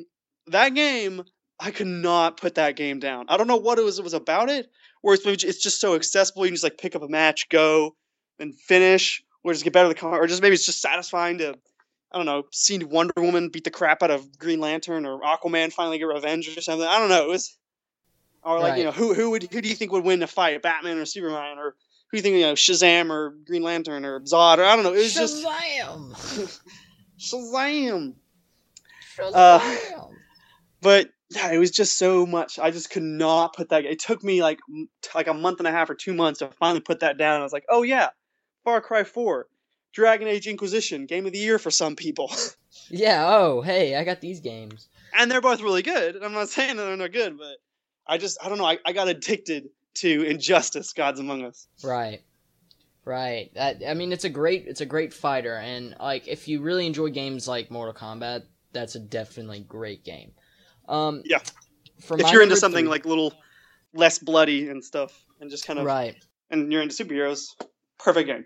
[0.47, 1.23] that game,
[1.59, 3.25] I could not put that game down.
[3.27, 3.97] I don't know what it was.
[3.97, 4.67] It was about it,
[5.01, 6.45] where it's, it's just so accessible.
[6.45, 7.95] You can just like pick up a match, go,
[8.37, 11.55] and finish, or just get better the car, or just maybe it's just satisfying to
[12.11, 15.71] I don't know, seen Wonder Woman beat the crap out of Green Lantern or Aquaman
[15.73, 16.87] finally get revenge or something.
[16.87, 17.23] I don't know.
[17.23, 17.57] It was,
[18.43, 20.61] or like you know, who who would who do you think would win a fight,
[20.61, 21.75] Batman or Superman, or
[22.07, 24.83] who do you think you know, Shazam or Green Lantern or Zod or I don't
[24.83, 24.93] know.
[24.93, 26.59] It was just Shazam!
[27.19, 28.15] Shazam.
[29.17, 29.31] Shazam!
[29.33, 30.07] Uh,
[30.81, 32.59] But yeah, it was just so much.
[32.59, 33.85] I just could not put that.
[33.85, 34.59] It took me like
[35.13, 37.41] like a month and a half or two months to finally put that down.
[37.41, 38.09] I was like, oh yeah,
[38.65, 39.47] Far Cry Four,
[39.93, 42.29] Dragon Age Inquisition, game of the year for some people.
[42.89, 43.23] yeah.
[43.25, 44.89] Oh, hey, I got these games.
[45.17, 46.21] and they're both really good.
[46.21, 47.55] I'm not saying that they're not good, but
[48.05, 48.65] I just I don't know.
[48.65, 51.67] I, I got addicted to Injustice: Gods Among Us.
[51.83, 52.21] Right.
[53.05, 53.51] Right.
[53.53, 56.87] That I mean it's a great it's a great fighter and like if you really
[56.87, 60.31] enjoy games like Mortal Kombat, that's a definitely great game.
[60.89, 61.37] Um Yeah.
[61.99, 63.31] If you're into something three- like little
[63.93, 66.15] less bloody and stuff, and just kind of Right.
[66.49, 67.49] and you're into superheroes,
[67.99, 68.45] perfect game.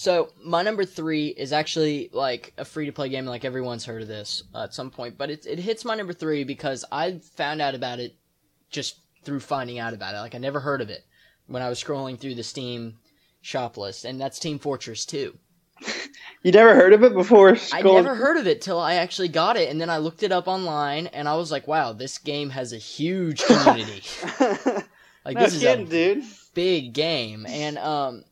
[0.00, 3.26] So my number three is actually like a free to play game.
[3.26, 6.14] Like everyone's heard of this uh, at some point, but it it hits my number
[6.14, 8.16] three because I found out about it
[8.70, 10.20] just through finding out about it.
[10.20, 11.04] Like I never heard of it
[11.48, 12.96] when I was scrolling through the Steam
[13.42, 15.36] shop list, and that's Team Fortress Two.
[16.42, 17.58] You never heard of it before?
[17.70, 20.32] I never heard of it till I actually got it, and then I looked it
[20.32, 24.02] up online, and I was like, "Wow, this game has a huge community.
[25.26, 26.24] like no this is a dude.
[26.54, 28.24] big game." And um,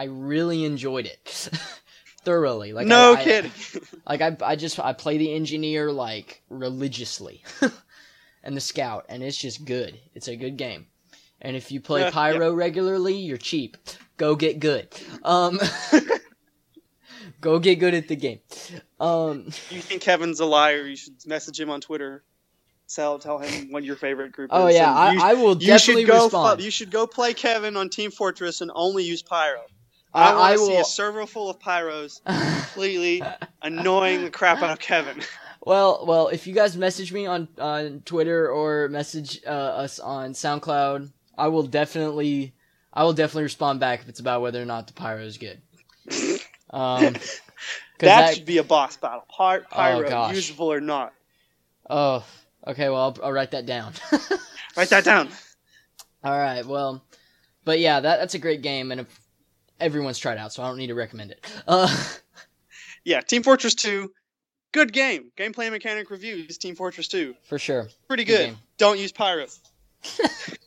[0.00, 1.50] I really enjoyed it
[2.24, 2.72] thoroughly.
[2.72, 3.52] Like no I, I- kidding.
[4.08, 7.44] like I, I just I play the engineer like religiously,
[8.42, 9.98] and the scout, and it's just good.
[10.14, 10.86] It's a good game.
[11.42, 12.12] And if you play Yeah, yeah.
[12.12, 13.76] pyro regularly, you're cheap.
[14.16, 14.88] Go get good.
[15.22, 15.60] Um,
[17.40, 18.40] go get good at the game.
[18.98, 20.86] Um, you think Kevin's a liar?
[20.86, 22.24] You should message him on Twitter.
[22.88, 24.58] Tell tell him what your favorite group is.
[24.58, 24.74] oh is.
[24.76, 26.24] yeah, I, you, I will you definitely should go.
[26.24, 26.60] respond.
[26.62, 29.60] you should go play Kevin on Team Fortress and only use pyro.
[30.12, 33.22] I, I, want I to see a server full of pyros completely
[33.62, 35.20] annoying the crap out of Kevin.
[35.62, 40.32] Well, well, if you guys message me on on Twitter or message uh, us on
[40.32, 42.54] SoundCloud, I will definitely,
[42.92, 45.60] I will definitely respond back if it's about whether or not the pyro is good.
[46.72, 47.24] Um, that,
[47.98, 49.24] that, should be a boss battle.
[49.28, 50.36] Py- pyro, gosh.
[50.36, 51.12] usable or not.
[51.88, 52.24] oh,
[52.64, 52.88] okay.
[52.88, 53.92] Well, I'll, I'll write that down.
[54.76, 55.30] Write that down.
[56.24, 56.64] All right.
[56.64, 57.02] Well,
[57.64, 59.20] but yeah, that that's a great game, and if
[59.80, 61.46] everyone's tried out, so I don't need to recommend it.
[61.66, 61.88] Uh,
[63.02, 64.12] Yeah, Team Fortress 2,
[64.72, 65.32] good game.
[65.38, 67.34] Gameplay mechanic reviews, Team Fortress 2.
[67.48, 67.88] for sure.
[68.08, 68.58] Pretty Good good.
[68.76, 69.58] Don't use pyros.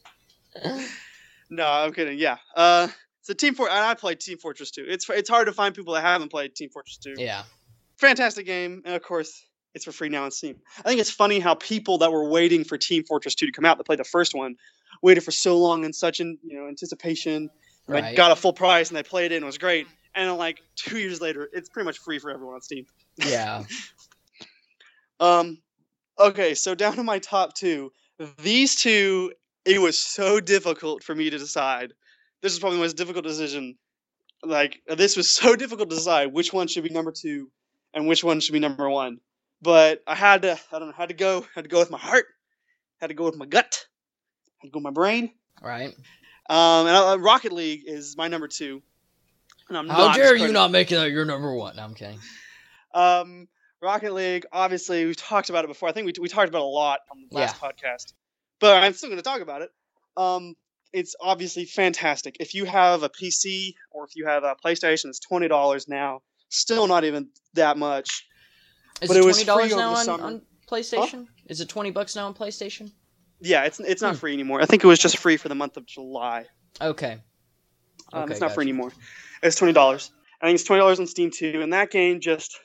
[1.50, 2.18] No, I'm kidding.
[2.18, 2.38] Yeah.
[2.56, 2.88] Uh,
[3.22, 4.86] so Team For- and I played Team Fortress 2.
[4.88, 7.16] It's it's hard to find people that haven't played Team Fortress 2.
[7.18, 7.44] Yeah.
[7.98, 9.46] Fantastic game, and of course,
[9.76, 10.56] it's for free now on Steam.
[10.80, 13.66] I think it's funny how people that were waiting for Team Fortress 2 to come
[13.66, 14.56] out to play the first one
[15.02, 17.50] waited for so long in such an you know anticipation.
[17.88, 18.04] Right.
[18.04, 19.88] They got a full price and they played it and it was great.
[20.16, 22.86] And like two years later, it's pretty much free for everyone on Steam.
[23.18, 23.64] Yeah.
[25.20, 25.60] Um,
[26.20, 27.94] okay, so down to my top two.
[28.40, 29.32] These two,
[29.64, 31.94] it was so difficult for me to decide.
[32.42, 33.78] This is probably the most difficult decision.
[34.44, 37.50] Like this was so difficult to decide which one should be number two
[37.94, 39.20] and which one should be number one.
[39.62, 41.98] But I had to, I don't know, had to go, had to go with my
[41.98, 42.26] heart,
[43.00, 43.86] had to go with my gut,
[44.58, 45.32] had to go with my brain.
[45.62, 45.96] Right.
[46.50, 48.82] Um, and uh, Rocket League is my number two.
[49.70, 51.78] And I'm How not dare you not making that your number one?
[51.78, 52.20] No, I'm kidding.
[52.94, 53.48] Um,
[53.82, 55.90] Rocket League, obviously, we've talked about it before.
[55.90, 58.14] I think we, we talked about it a lot on the last podcast,
[58.60, 59.72] but I'm still going to talk about it.
[60.16, 60.56] Um,
[60.94, 62.38] it's obviously fantastic.
[62.40, 66.22] If you have a PC or if you have a PlayStation, it's twenty dollars now.
[66.50, 68.28] Still not even that much.
[69.02, 71.28] Is But it it was twenty dollars now on, on PlayStation?
[71.48, 72.92] Is it twenty bucks now on PlayStation?
[73.44, 74.20] Yeah, it's it's not Hmm.
[74.20, 74.62] free anymore.
[74.62, 76.46] I think it was just free for the month of July.
[76.82, 77.20] Okay.
[78.12, 78.92] Um, Okay, it's not free anymore.
[79.42, 80.12] It's twenty dollars.
[80.42, 81.62] I think it's twenty dollars on Steam too.
[81.62, 82.60] And that game just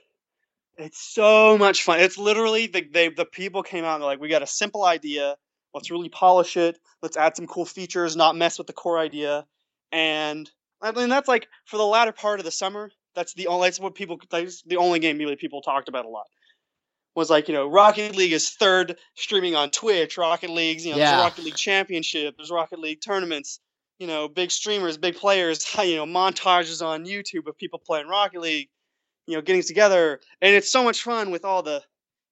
[0.77, 2.01] it's so much fun.
[2.01, 4.85] It's literally the they the people came out and they're like, we got a simple
[4.85, 5.37] idea.
[5.75, 6.79] Let's really polish it.
[7.03, 9.47] Let's add some cool features, not mess with the core idea.
[9.93, 12.91] And I mean, that's like for the latter part of the summer.
[13.15, 13.67] That's the only.
[13.67, 14.21] That's what people.
[14.31, 16.27] That's the only game really people talked about a lot.
[17.19, 20.17] Was like you know Rocket League is third streaming on Twitch.
[20.17, 21.11] Rocket League's you know Yeah.
[21.11, 22.37] there's Rocket League Championship.
[22.37, 23.59] There's Rocket League tournaments.
[23.99, 25.67] You know big streamers, big players.
[25.83, 28.69] You know montages on YouTube of people playing Rocket League.
[29.27, 31.83] You know getting together, and it's so much fun with all the.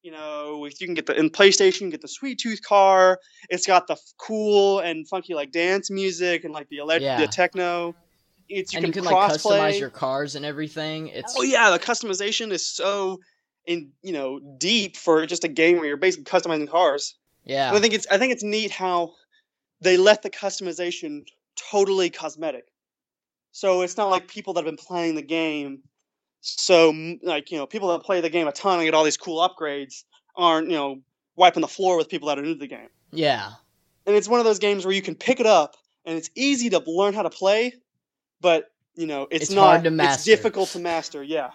[0.03, 3.19] You know, if you can get the in PlayStation, get the Sweet Tooth car.
[3.51, 7.19] It's got the f- cool and funky like dance music and like the elect- Yeah.
[7.19, 7.97] the techno.
[8.49, 11.09] It's you and can, you can like customize your cars and everything.
[11.09, 13.19] It's Oh yeah, the customization is so
[13.67, 17.15] in you know deep for just a game where you're basically customizing cars.
[17.45, 17.69] yeah.
[17.69, 19.13] And I think it's I think it's neat how
[19.81, 21.27] they let the customization
[21.71, 22.67] totally cosmetic.
[23.53, 25.83] So it's not like people that have been playing the game.
[26.41, 26.91] So
[27.23, 29.47] like you know people that play the game a ton and get all these cool
[29.47, 30.05] upgrades
[30.37, 31.01] aren't you know
[31.35, 32.89] wiping the floor with people that are new to the game.
[33.11, 33.53] yeah.
[34.07, 36.71] And it's one of those games where you can pick it up and it's easy
[36.71, 37.75] to learn how to play,
[38.41, 41.23] but you know it's, It's not hard to it's difficult to master.
[41.25, 41.51] Yeah,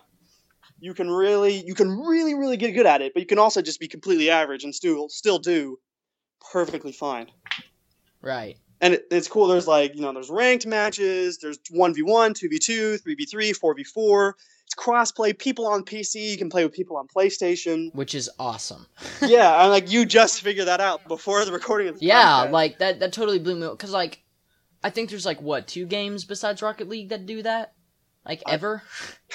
[0.82, 3.62] you can really you can really really get good at it, but you can also
[3.62, 5.78] just be completely average and still still do
[6.52, 7.28] perfectly fine.
[8.22, 8.58] Right.
[8.82, 9.48] And it, it's cool.
[9.48, 11.38] There's like you know there's ranked matches.
[11.38, 14.36] There's one v one, two v two, three v three, four v four.
[14.66, 15.38] It's crossplay.
[15.38, 17.94] People on PC you can play with people on PlayStation.
[17.94, 18.88] Which is awesome.
[19.22, 22.52] yeah, and like you just figured that out before the recording of the Yeah, podcast.
[22.52, 23.00] like that.
[23.00, 24.24] That totally blew me because like,
[24.84, 27.74] I think there's like what two games besides Rocket League that do that,
[28.26, 28.84] like I- ever.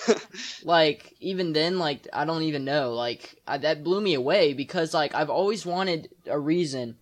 [0.64, 2.92] like even then, like I don't even know.
[2.94, 6.96] Like I, that blew me away because like I've always wanted a reason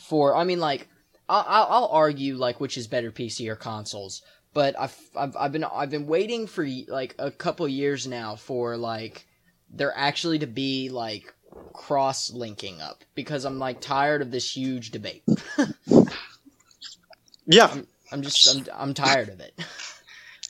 [0.00, 0.34] for.
[0.34, 0.88] I mean, like
[1.28, 4.22] I'll, I'll, argue like which is better, PC or consoles.
[4.54, 8.76] But I've, I've I've been I've been waiting for like a couple years now for
[8.76, 9.26] like
[9.70, 11.34] there actually to be like
[11.74, 15.22] cross linking up because I'm like tired of this huge debate.
[17.46, 17.74] yeah,
[18.10, 19.52] I'm just I'm, I'm tired of it.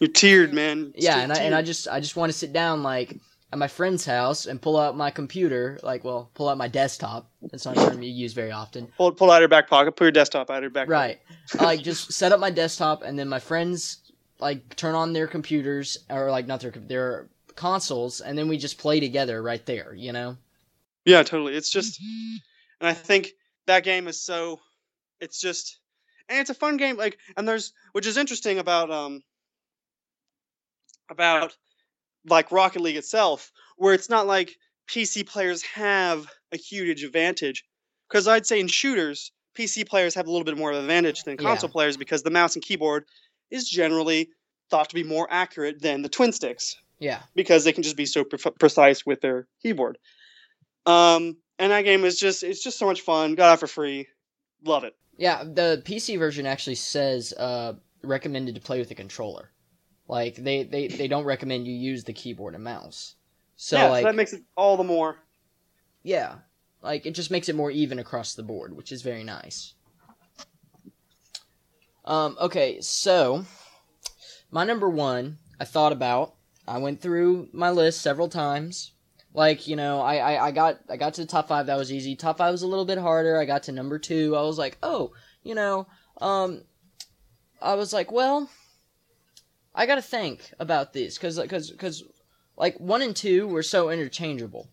[0.00, 0.92] you're tiered, man.
[0.96, 3.18] yeah, Still and I and I just I just want to sit down like
[3.52, 7.30] at my friend's house and pull out my computer, like well, pull out my desktop.
[7.42, 8.88] That's not a term you use very often.
[8.96, 10.88] pull pull out your back pocket, put your desktop out of your back.
[10.88, 11.20] Right.
[11.60, 13.98] like just set up my desktop and then my friends
[14.38, 18.78] like turn on their computers or like not their their consoles and then we just
[18.78, 20.36] play together right there, you know?
[21.04, 21.54] Yeah, totally.
[21.54, 22.00] It's just,
[22.80, 23.32] and I think
[23.66, 24.60] that game is so,
[25.20, 25.78] it's just,
[26.28, 26.96] and it's a fun game.
[26.96, 29.22] Like, and there's, which is interesting about, um,
[31.10, 31.56] about
[32.28, 34.56] like Rocket League itself, where it's not like
[34.90, 37.64] PC players have a huge advantage.
[38.08, 41.24] Because I'd say in shooters, PC players have a little bit more of an advantage
[41.24, 41.48] than Yeah.
[41.48, 43.04] console players because the mouse and keyboard
[43.50, 44.30] is generally
[44.70, 47.22] thought to be more accurate than the twin sticks Yeah.
[47.34, 49.98] because they can just be so pre- precise with their keyboard.
[50.86, 53.34] Um, and that game is just it's just so much fun.
[53.34, 54.06] Got it for free.
[54.64, 54.94] Love it.
[55.16, 59.50] Yeah, the PC version actually says uh recommended to play with a controller.
[60.08, 63.14] Like they they they don't recommend you use the keyboard and mouse.
[63.56, 65.18] So yeah, like so that makes it all the more.
[66.02, 66.36] Yeah.
[66.82, 69.74] Like it just makes it more even across the board, which is very nice.
[72.04, 73.44] Um, okay, so
[74.50, 76.34] my number one, I thought about.
[76.66, 78.92] I went through my list several times.
[79.34, 81.92] Like, you know, I, I, I got I got to the top five, that was
[81.92, 82.16] easy.
[82.16, 83.38] Top five was a little bit harder.
[83.38, 84.34] I got to number two.
[84.36, 85.86] I was like, oh, you know,
[86.20, 86.62] um
[87.60, 88.48] I was like, well,
[89.78, 92.02] I gotta think about these because because because
[92.56, 94.68] like one and two were so interchangeable,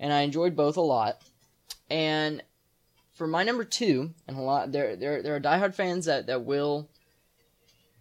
[0.00, 1.22] and I enjoyed both a lot.
[1.88, 2.42] And
[3.12, 6.44] for my number two, and a lot there there there are diehard fans that that
[6.44, 6.90] will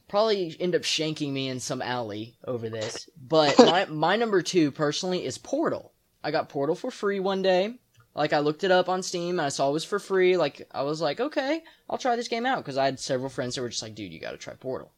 [0.08, 3.08] probably end up shanking me in some alley over this.
[3.22, 5.94] But my my number two personally is Portal.
[6.24, 7.76] I got Portal for free one day.
[8.16, 10.38] Like I looked it up on Steam and I saw it was for free.
[10.38, 13.54] Like I was like, okay, I'll try this game out because I had several friends
[13.54, 14.92] that were just like, dude, you got to try Portal.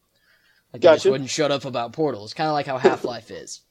[0.74, 3.62] Like they just wouldn't shut up about portals, kind of like how Half Life is.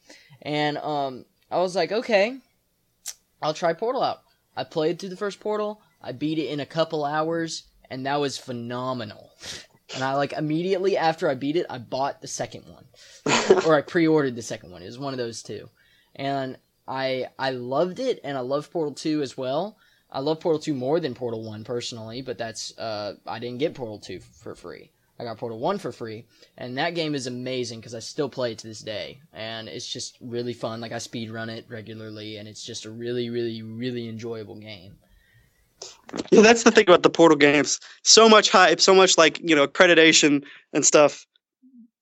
[0.43, 2.39] And um, I was like, okay,
[3.41, 4.23] I'll try Portal out.
[4.57, 5.81] I played through the first Portal.
[6.03, 9.31] I beat it in a couple hours, and that was phenomenal.
[9.95, 12.85] And I like immediately after I beat it, I bought the second one,
[13.67, 14.83] or I pre-ordered the second one.
[14.83, 15.71] It was one of those two,
[16.17, 19.79] and I I loved it, and I love Portal Two as well.
[20.11, 23.75] I love Portal Two more than Portal One personally, but that's uh I didn't get
[23.75, 24.91] Portal Two for free.
[25.21, 28.53] I got Portal One for free, and that game is amazing because I still play
[28.53, 30.81] it to this day, and it's just really fun.
[30.81, 34.97] Like I speed run it regularly, and it's just a really, really, really enjoyable game.
[36.31, 37.81] Yeah, that's the thing about the Portal games.
[38.03, 41.27] So much hype, so much like you know accreditation and stuff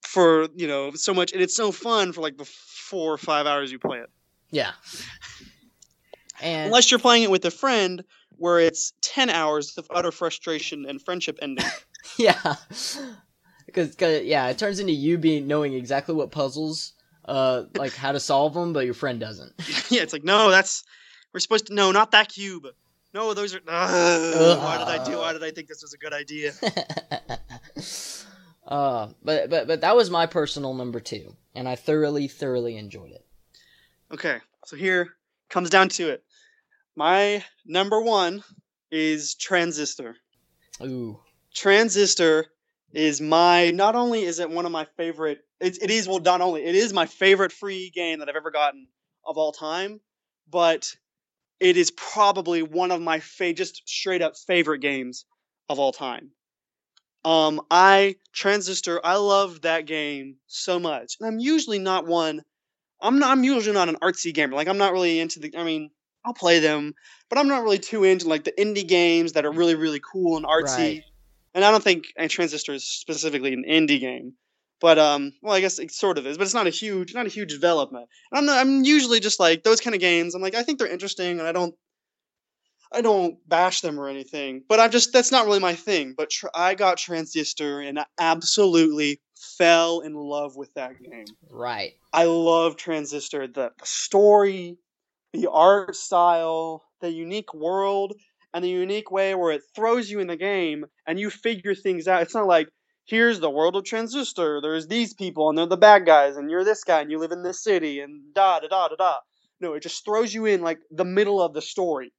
[0.01, 3.47] for you know so much, and it's so fun for like the four or five
[3.47, 4.09] hours you play it.
[4.51, 4.71] Yeah.
[6.39, 8.03] And Unless you're playing it with a friend,
[8.37, 11.65] where it's ten hours of utter frustration and friendship ending.
[12.17, 12.55] yeah.
[13.65, 16.93] because yeah, it turns into you being knowing exactly what puzzles,
[17.25, 19.53] uh, like how to solve them, but your friend doesn't.
[19.89, 20.83] yeah, it's like no, that's
[21.33, 22.67] we're supposed to no, not that cube.
[23.13, 23.61] No, those are.
[23.67, 25.17] Uh, why did I do?
[25.17, 26.53] Why did I think this was a good idea?
[28.67, 33.11] uh, but but but that was my personal number two, and I thoroughly thoroughly enjoyed
[33.11, 33.25] it.
[34.11, 35.15] Okay, so here
[35.49, 36.23] comes down to it.
[36.97, 38.43] My number one
[38.89, 40.15] is Transistor.
[40.81, 41.19] Ooh.
[41.53, 42.47] Transistor
[42.91, 46.41] is my not only is it one of my favorite it, it is well not
[46.41, 48.87] only it is my favorite free game that I've ever gotten
[49.23, 50.01] of all time,
[50.49, 50.91] but
[51.59, 55.25] it is probably one of my fa- just straight up favorite games
[55.69, 56.31] of all time.
[57.23, 62.41] Um, I Transistor, I loved that game so much, and I'm usually not one.
[62.99, 63.29] I'm not.
[63.29, 64.55] I'm usually not an artsy gamer.
[64.55, 65.55] Like I'm not really into the.
[65.55, 65.91] I mean,
[66.27, 66.93] I'll play them,
[67.29, 70.35] but I'm not really too into like the indie games that are really really cool
[70.35, 70.77] and artsy.
[70.77, 71.03] Right.
[71.55, 74.33] And I don't think and Transistor is specifically an indie game,
[74.81, 77.25] but um, well, I guess it sort of is, but it's not a huge, not
[77.25, 78.09] a huge development.
[78.29, 80.35] And I'm not, I'm usually just like those kind of games.
[80.35, 81.73] I'm like I think they're interesting, and I don't,
[82.91, 84.63] I don't bash them or anything.
[84.67, 86.13] But I'm just that's not really my thing.
[86.15, 89.21] But tr- I got Transistor, and I absolutely
[89.57, 91.25] fell in love with that game.
[91.49, 91.93] Right.
[92.11, 93.47] I love Transistor.
[93.47, 94.77] The, the story,
[95.33, 98.13] the art style, the unique world,
[98.53, 102.07] and the unique way where it throws you in the game and you figure things
[102.07, 102.21] out.
[102.21, 102.69] It's not like,
[103.05, 104.61] here's the world of Transistor.
[104.61, 107.31] There's these people and they're the bad guys, and you're this guy and you live
[107.31, 109.15] in this city and da da da da da.
[109.59, 112.13] No, it just throws you in like the middle of the story.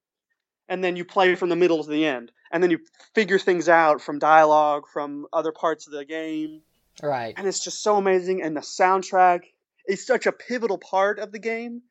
[0.68, 2.30] And then you play from the middle to the end.
[2.52, 2.78] And then you
[3.14, 6.62] figure things out from dialogue, from other parts of the game
[7.02, 7.34] Right.
[7.36, 8.42] and it's just so amazing.
[8.42, 9.40] And the soundtrack
[9.86, 11.82] is such a pivotal part of the game,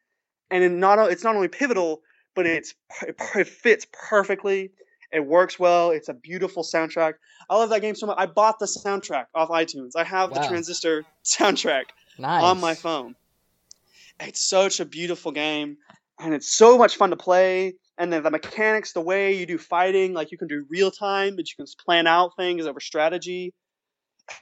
[0.51, 2.01] and it not it's not only pivotal,
[2.35, 4.71] but it's it, it fits perfectly.
[5.11, 5.91] It works well.
[5.91, 7.13] It's a beautiful soundtrack.
[7.49, 8.17] I love that game so much.
[8.19, 9.91] I bought the soundtrack off iTunes.
[9.95, 11.85] I have the Transistor soundtrack
[12.19, 12.43] Nice.
[12.43, 13.15] on my phone.
[14.19, 15.77] It's such a beautiful game,
[16.19, 17.75] and it's so much fun to play.
[17.99, 21.35] And then the mechanics, the way you do fighting, like you can do real time,
[21.35, 23.53] but you can plan out things over strategy.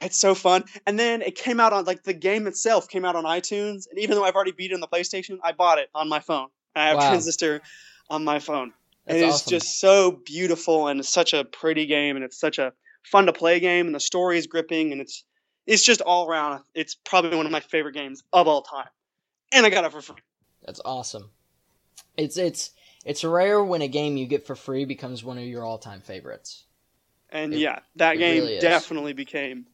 [0.00, 0.64] It's so fun.
[0.86, 3.98] And then it came out on like the game itself came out on iTunes, and
[3.98, 6.48] even though I've already beat it on the PlayStation, I bought it on my phone.
[6.74, 7.08] I have Wow.
[7.08, 7.62] Transistor
[8.10, 8.72] on my phone.
[9.06, 9.50] That's and it's awesome.
[9.50, 12.72] just so beautiful and it's such a pretty game and it's such a
[13.04, 15.24] fun to play game and the story is gripping and it's
[15.66, 18.88] it's just all around it's probably one of my favorite games of all time.
[19.52, 20.16] And I got it for free.
[20.64, 21.30] That's awesome.
[22.16, 22.72] It's it's
[23.04, 26.64] it's rare when a game you get for free becomes one of your all-time favorites.
[27.30, 29.66] And It- yeah, that game really definitely became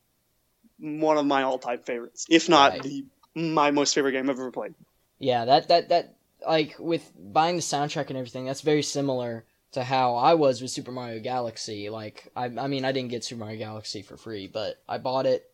[0.79, 2.83] one of my all-time favorites, if not Right.
[2.83, 3.05] the
[3.35, 4.75] my most favorite game I've ever played.
[5.19, 6.17] Yeah, that that that
[6.47, 10.71] like with buying the soundtrack and everything, that's very similar to how I was with
[10.71, 11.89] Super Mario Galaxy.
[11.89, 15.27] Like I I mean, I didn't get Super Mario Galaxy for free, but I bought
[15.27, 15.49] it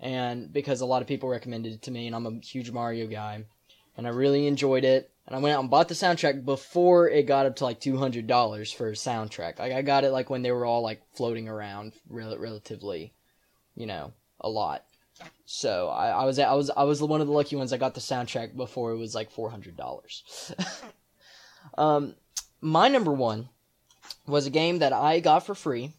[0.00, 3.06] and because a lot of people recommended it to me and I'm a huge Mario
[3.06, 3.44] guy
[3.96, 5.10] and I really enjoyed it.
[5.26, 7.96] And I went out and bought the soundtrack before it got up to like two
[7.96, 9.58] hundred dollars for a soundtrack.
[9.58, 13.14] Like I got it like when they were all like floating around rel- relatively,
[13.74, 14.12] you know,
[14.44, 14.84] a lot.
[15.46, 17.72] So I, I was I was I was one of the lucky ones.
[17.72, 20.52] I got the soundtrack before it was like four hundred dollars.
[21.78, 22.14] um,
[22.60, 23.48] my number one
[24.26, 25.92] was a game that I got for free.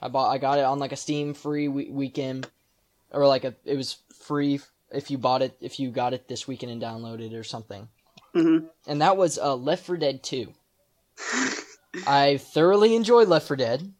[0.00, 2.48] I bought I got it on like a Steam free we- weekend,
[3.10, 6.46] or like a it was free if you bought it if you got it this
[6.48, 7.88] weekend and downloaded it or something.
[8.32, 10.52] hmm And that was uh, Left 4 Dead 2.
[12.06, 13.92] I thoroughly enjoyed Left 4 Dead.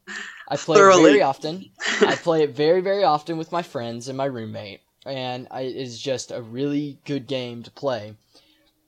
[0.48, 1.70] I play it very often.
[2.00, 5.76] I play it very, very often with my friends and my roommate, and I, it
[5.76, 8.14] is just a really good game to play.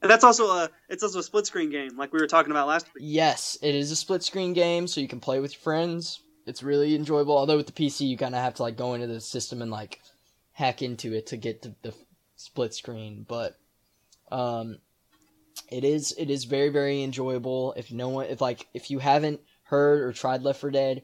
[0.02, 2.68] And that's also a it's also a split screen game, like we were talking about
[2.68, 3.02] last week.
[3.06, 6.20] Yes, it is a split screen game, so you can play with your friends.
[6.46, 7.36] It's really enjoyable.
[7.36, 9.70] Although with the PC, you kind of have to like go into the system and
[9.70, 10.00] like
[10.52, 11.94] hack into it to get to the
[12.36, 13.24] split screen.
[13.26, 13.58] But
[14.30, 14.78] um,
[15.70, 17.72] it is it is very very enjoyable.
[17.76, 21.02] If no one if like if you haven't heard or tried Left 4 Dead,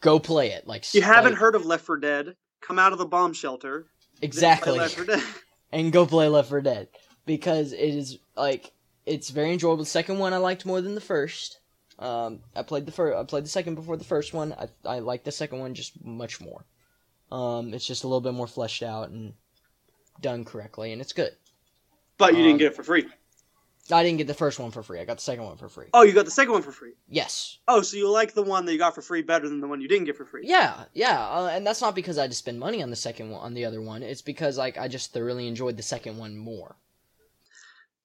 [0.00, 0.66] go play it.
[0.66, 3.32] Like If you haven't like- heard of Left 4 Dead, come out of the bomb
[3.32, 3.86] shelter.
[4.22, 4.78] exactly.
[4.78, 5.22] Left 4 Dead.
[5.72, 6.88] and go play Left 4 Dead
[7.24, 8.72] because it is like
[9.04, 9.76] it's very enjoyable.
[9.84, 11.60] The second one I liked more than the first.
[11.98, 13.16] Um, I played the first.
[13.16, 14.52] I played the second before the first one.
[14.52, 16.64] I I like the second one just much more.
[17.32, 19.32] Um, it's just a little bit more fleshed out and
[20.20, 21.32] done correctly, and it's good.
[22.18, 23.06] But you Um, didn't get it for free.
[23.92, 25.00] I didn't get the first one for free.
[25.00, 25.86] I got the second one for free.
[25.94, 26.92] Oh, you got the second one for free.
[27.08, 27.58] Yes.
[27.68, 29.80] Oh, so you like the one that you got for free better than the one
[29.80, 30.42] you didn't get for free.
[30.44, 33.40] Yeah, yeah, uh, and that's not because I just spend money on the second one
[33.40, 34.02] on the other one.
[34.02, 36.76] It's because like I just thoroughly enjoyed the second one more.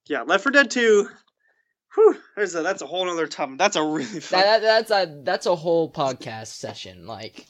[0.07, 1.09] Yeah, Left 4 Dead 2.
[1.95, 3.57] Whew, there's a, that's a whole other topic.
[3.57, 4.39] That's a really fun.
[4.39, 7.05] That, that that's a that's a whole podcast session.
[7.05, 7.45] Like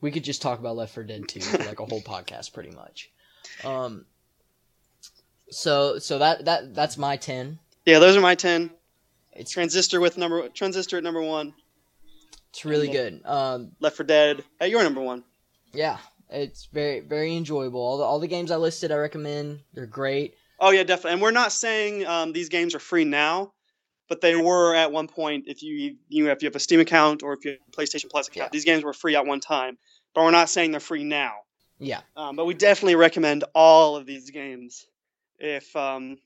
[0.00, 2.70] we could just talk about Left 4 Dead 2 for like a whole podcast, pretty
[2.70, 3.10] much.
[3.64, 4.06] Um,
[5.50, 7.58] so so that that that's my ten.
[7.86, 8.70] Yeah, those are my ten.
[9.32, 11.54] It's Transistor with number Transistor at number one.
[12.50, 13.20] it's really good.
[13.24, 15.24] Um, Left 4 Dead at your number one.
[15.72, 15.98] yeah,
[16.30, 17.80] it's very very enjoyable.
[17.80, 19.60] All the all the games I listed, I recommend.
[19.74, 20.34] They're great.
[20.58, 21.12] Oh yeah, definitely.
[21.12, 23.52] And we're not saying um, these games are free now,
[24.08, 25.44] but they were at one point.
[25.46, 28.10] If you you if you have a Steam account or if you have a PlayStation
[28.10, 28.50] Plus account, Yeah.
[28.52, 29.78] these games were free at one time.
[30.14, 31.32] But we're not saying they're free now.
[31.78, 34.86] Yeah, Um, but we definitely recommend all of these games.
[35.38, 36.16] If um,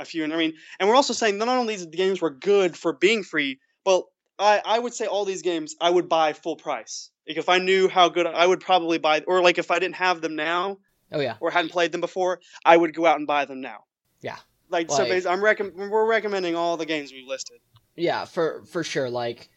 [0.00, 2.92] if And I mean, and we're also saying not only these games were good for
[2.92, 4.04] being free, but
[4.38, 7.10] I, I would say all these games I would buy full price.
[7.28, 9.96] Like if I knew how good, I would probably buy, or like if I didn't
[9.96, 10.78] have them now
[11.12, 13.84] oh yeah, or hadn't played them before, I would go out and buy them now.
[14.22, 14.36] Yeah.
[14.70, 17.58] Like, so, Like- basically, I'm recomm- we're recommending all the games we've listed.
[17.96, 19.10] yeah for for sure.
[19.10, 19.48] Like,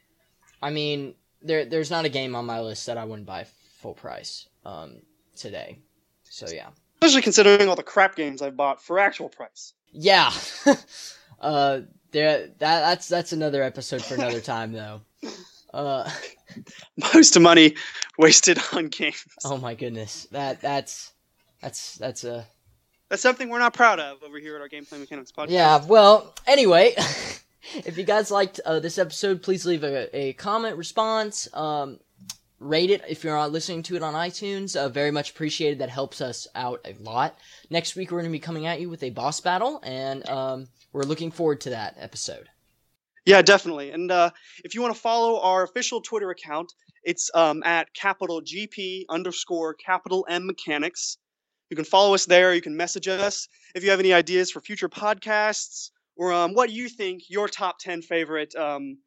[0.61, 3.45] I mean, there there's not a game on my list that I wouldn't buy
[3.81, 5.01] full price um
[5.35, 5.79] today.
[6.23, 6.69] So yeah.
[7.01, 9.73] Especially considering all the crap games I've bought for actual price.
[9.91, 10.31] Yeah.
[11.41, 11.81] uh
[12.11, 15.01] there that that's that's another episode for another time though.
[15.73, 16.09] Uh
[17.13, 17.75] Most of money
[18.17, 19.23] wasted on games.
[19.45, 20.27] oh my goodness.
[20.31, 21.13] That that's
[21.61, 22.45] that's that's a
[23.09, 25.49] That's something we're not proud of over here at our Gameplay Mechanics podcast.
[25.49, 26.93] Yeah, well, anyway,
[27.75, 31.99] if you guys liked uh, this episode, please leave a, a comment, response, um,
[32.61, 34.75] rate it if you're not listening to it on iTunes.
[34.75, 35.79] Uh, very much appreciated.
[35.79, 37.37] That helps us out a lot.
[37.69, 40.67] Next week, we're going to be coming at you with a boss battle, and um,
[40.93, 42.47] we're looking forward to that episode.
[43.25, 43.91] Yeah, definitely.
[43.91, 44.31] And uh,
[44.63, 49.73] if you want to follow our official Twitter account, it's um, at capital GP underscore
[49.73, 51.17] capital M mechanics.
[51.69, 52.53] You can follow us there.
[52.53, 56.69] You can message us if you have any ideas for future podcasts or um, what
[56.69, 58.97] you think your top ten favorite um,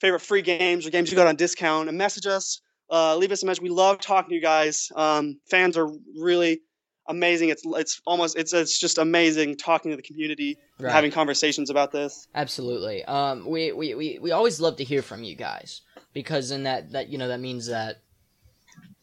[0.00, 1.88] favorite free games or games you got on discount.
[1.88, 2.60] And message us.
[2.90, 3.62] Uh, leave us a message.
[3.62, 4.90] We love talking to you guys.
[4.96, 5.88] Um, fans are
[6.18, 6.60] really
[7.08, 7.48] amazing.
[7.50, 10.92] It's it's almost it's it's just amazing talking to the community, Right.
[10.92, 12.26] having conversations about this.
[12.34, 13.04] Absolutely.
[13.04, 15.82] Um, we, we, we, we always love to hear from you guys
[16.12, 17.96] because in that, that, you know, that means that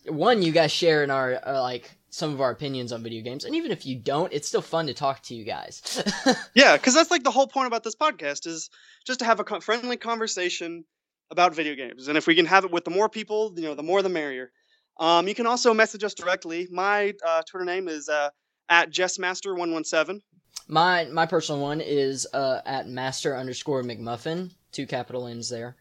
[0.08, 3.44] one, you guys share in our, uh, like, some of our opinions on video games.
[3.46, 6.02] And even if you don't, it's still fun to talk to you guys.
[6.56, 8.70] Yeah, because that's like the whole point about this podcast is
[9.06, 10.86] just to have a friendly conversation
[11.30, 13.76] about video games, and if we can have it with the more people, you know,
[13.76, 14.52] the more the merrier.
[15.00, 16.68] Um, you can also message us directly.
[16.72, 18.30] My uh, Twitter name is uh,
[18.70, 20.22] at jessmaster117.
[20.68, 25.76] my, my personal one is, uh, at master underscore McMuffin, two capital N's there.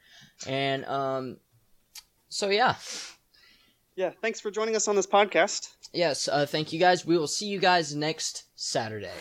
[0.47, 1.39] And, um,
[2.29, 2.75] so yeah.
[3.97, 5.71] Yeah, thanks for joining us on this podcast.
[5.93, 7.07] Yes, uh, thank you guys.
[7.07, 9.15] We will see you guys next Saturday.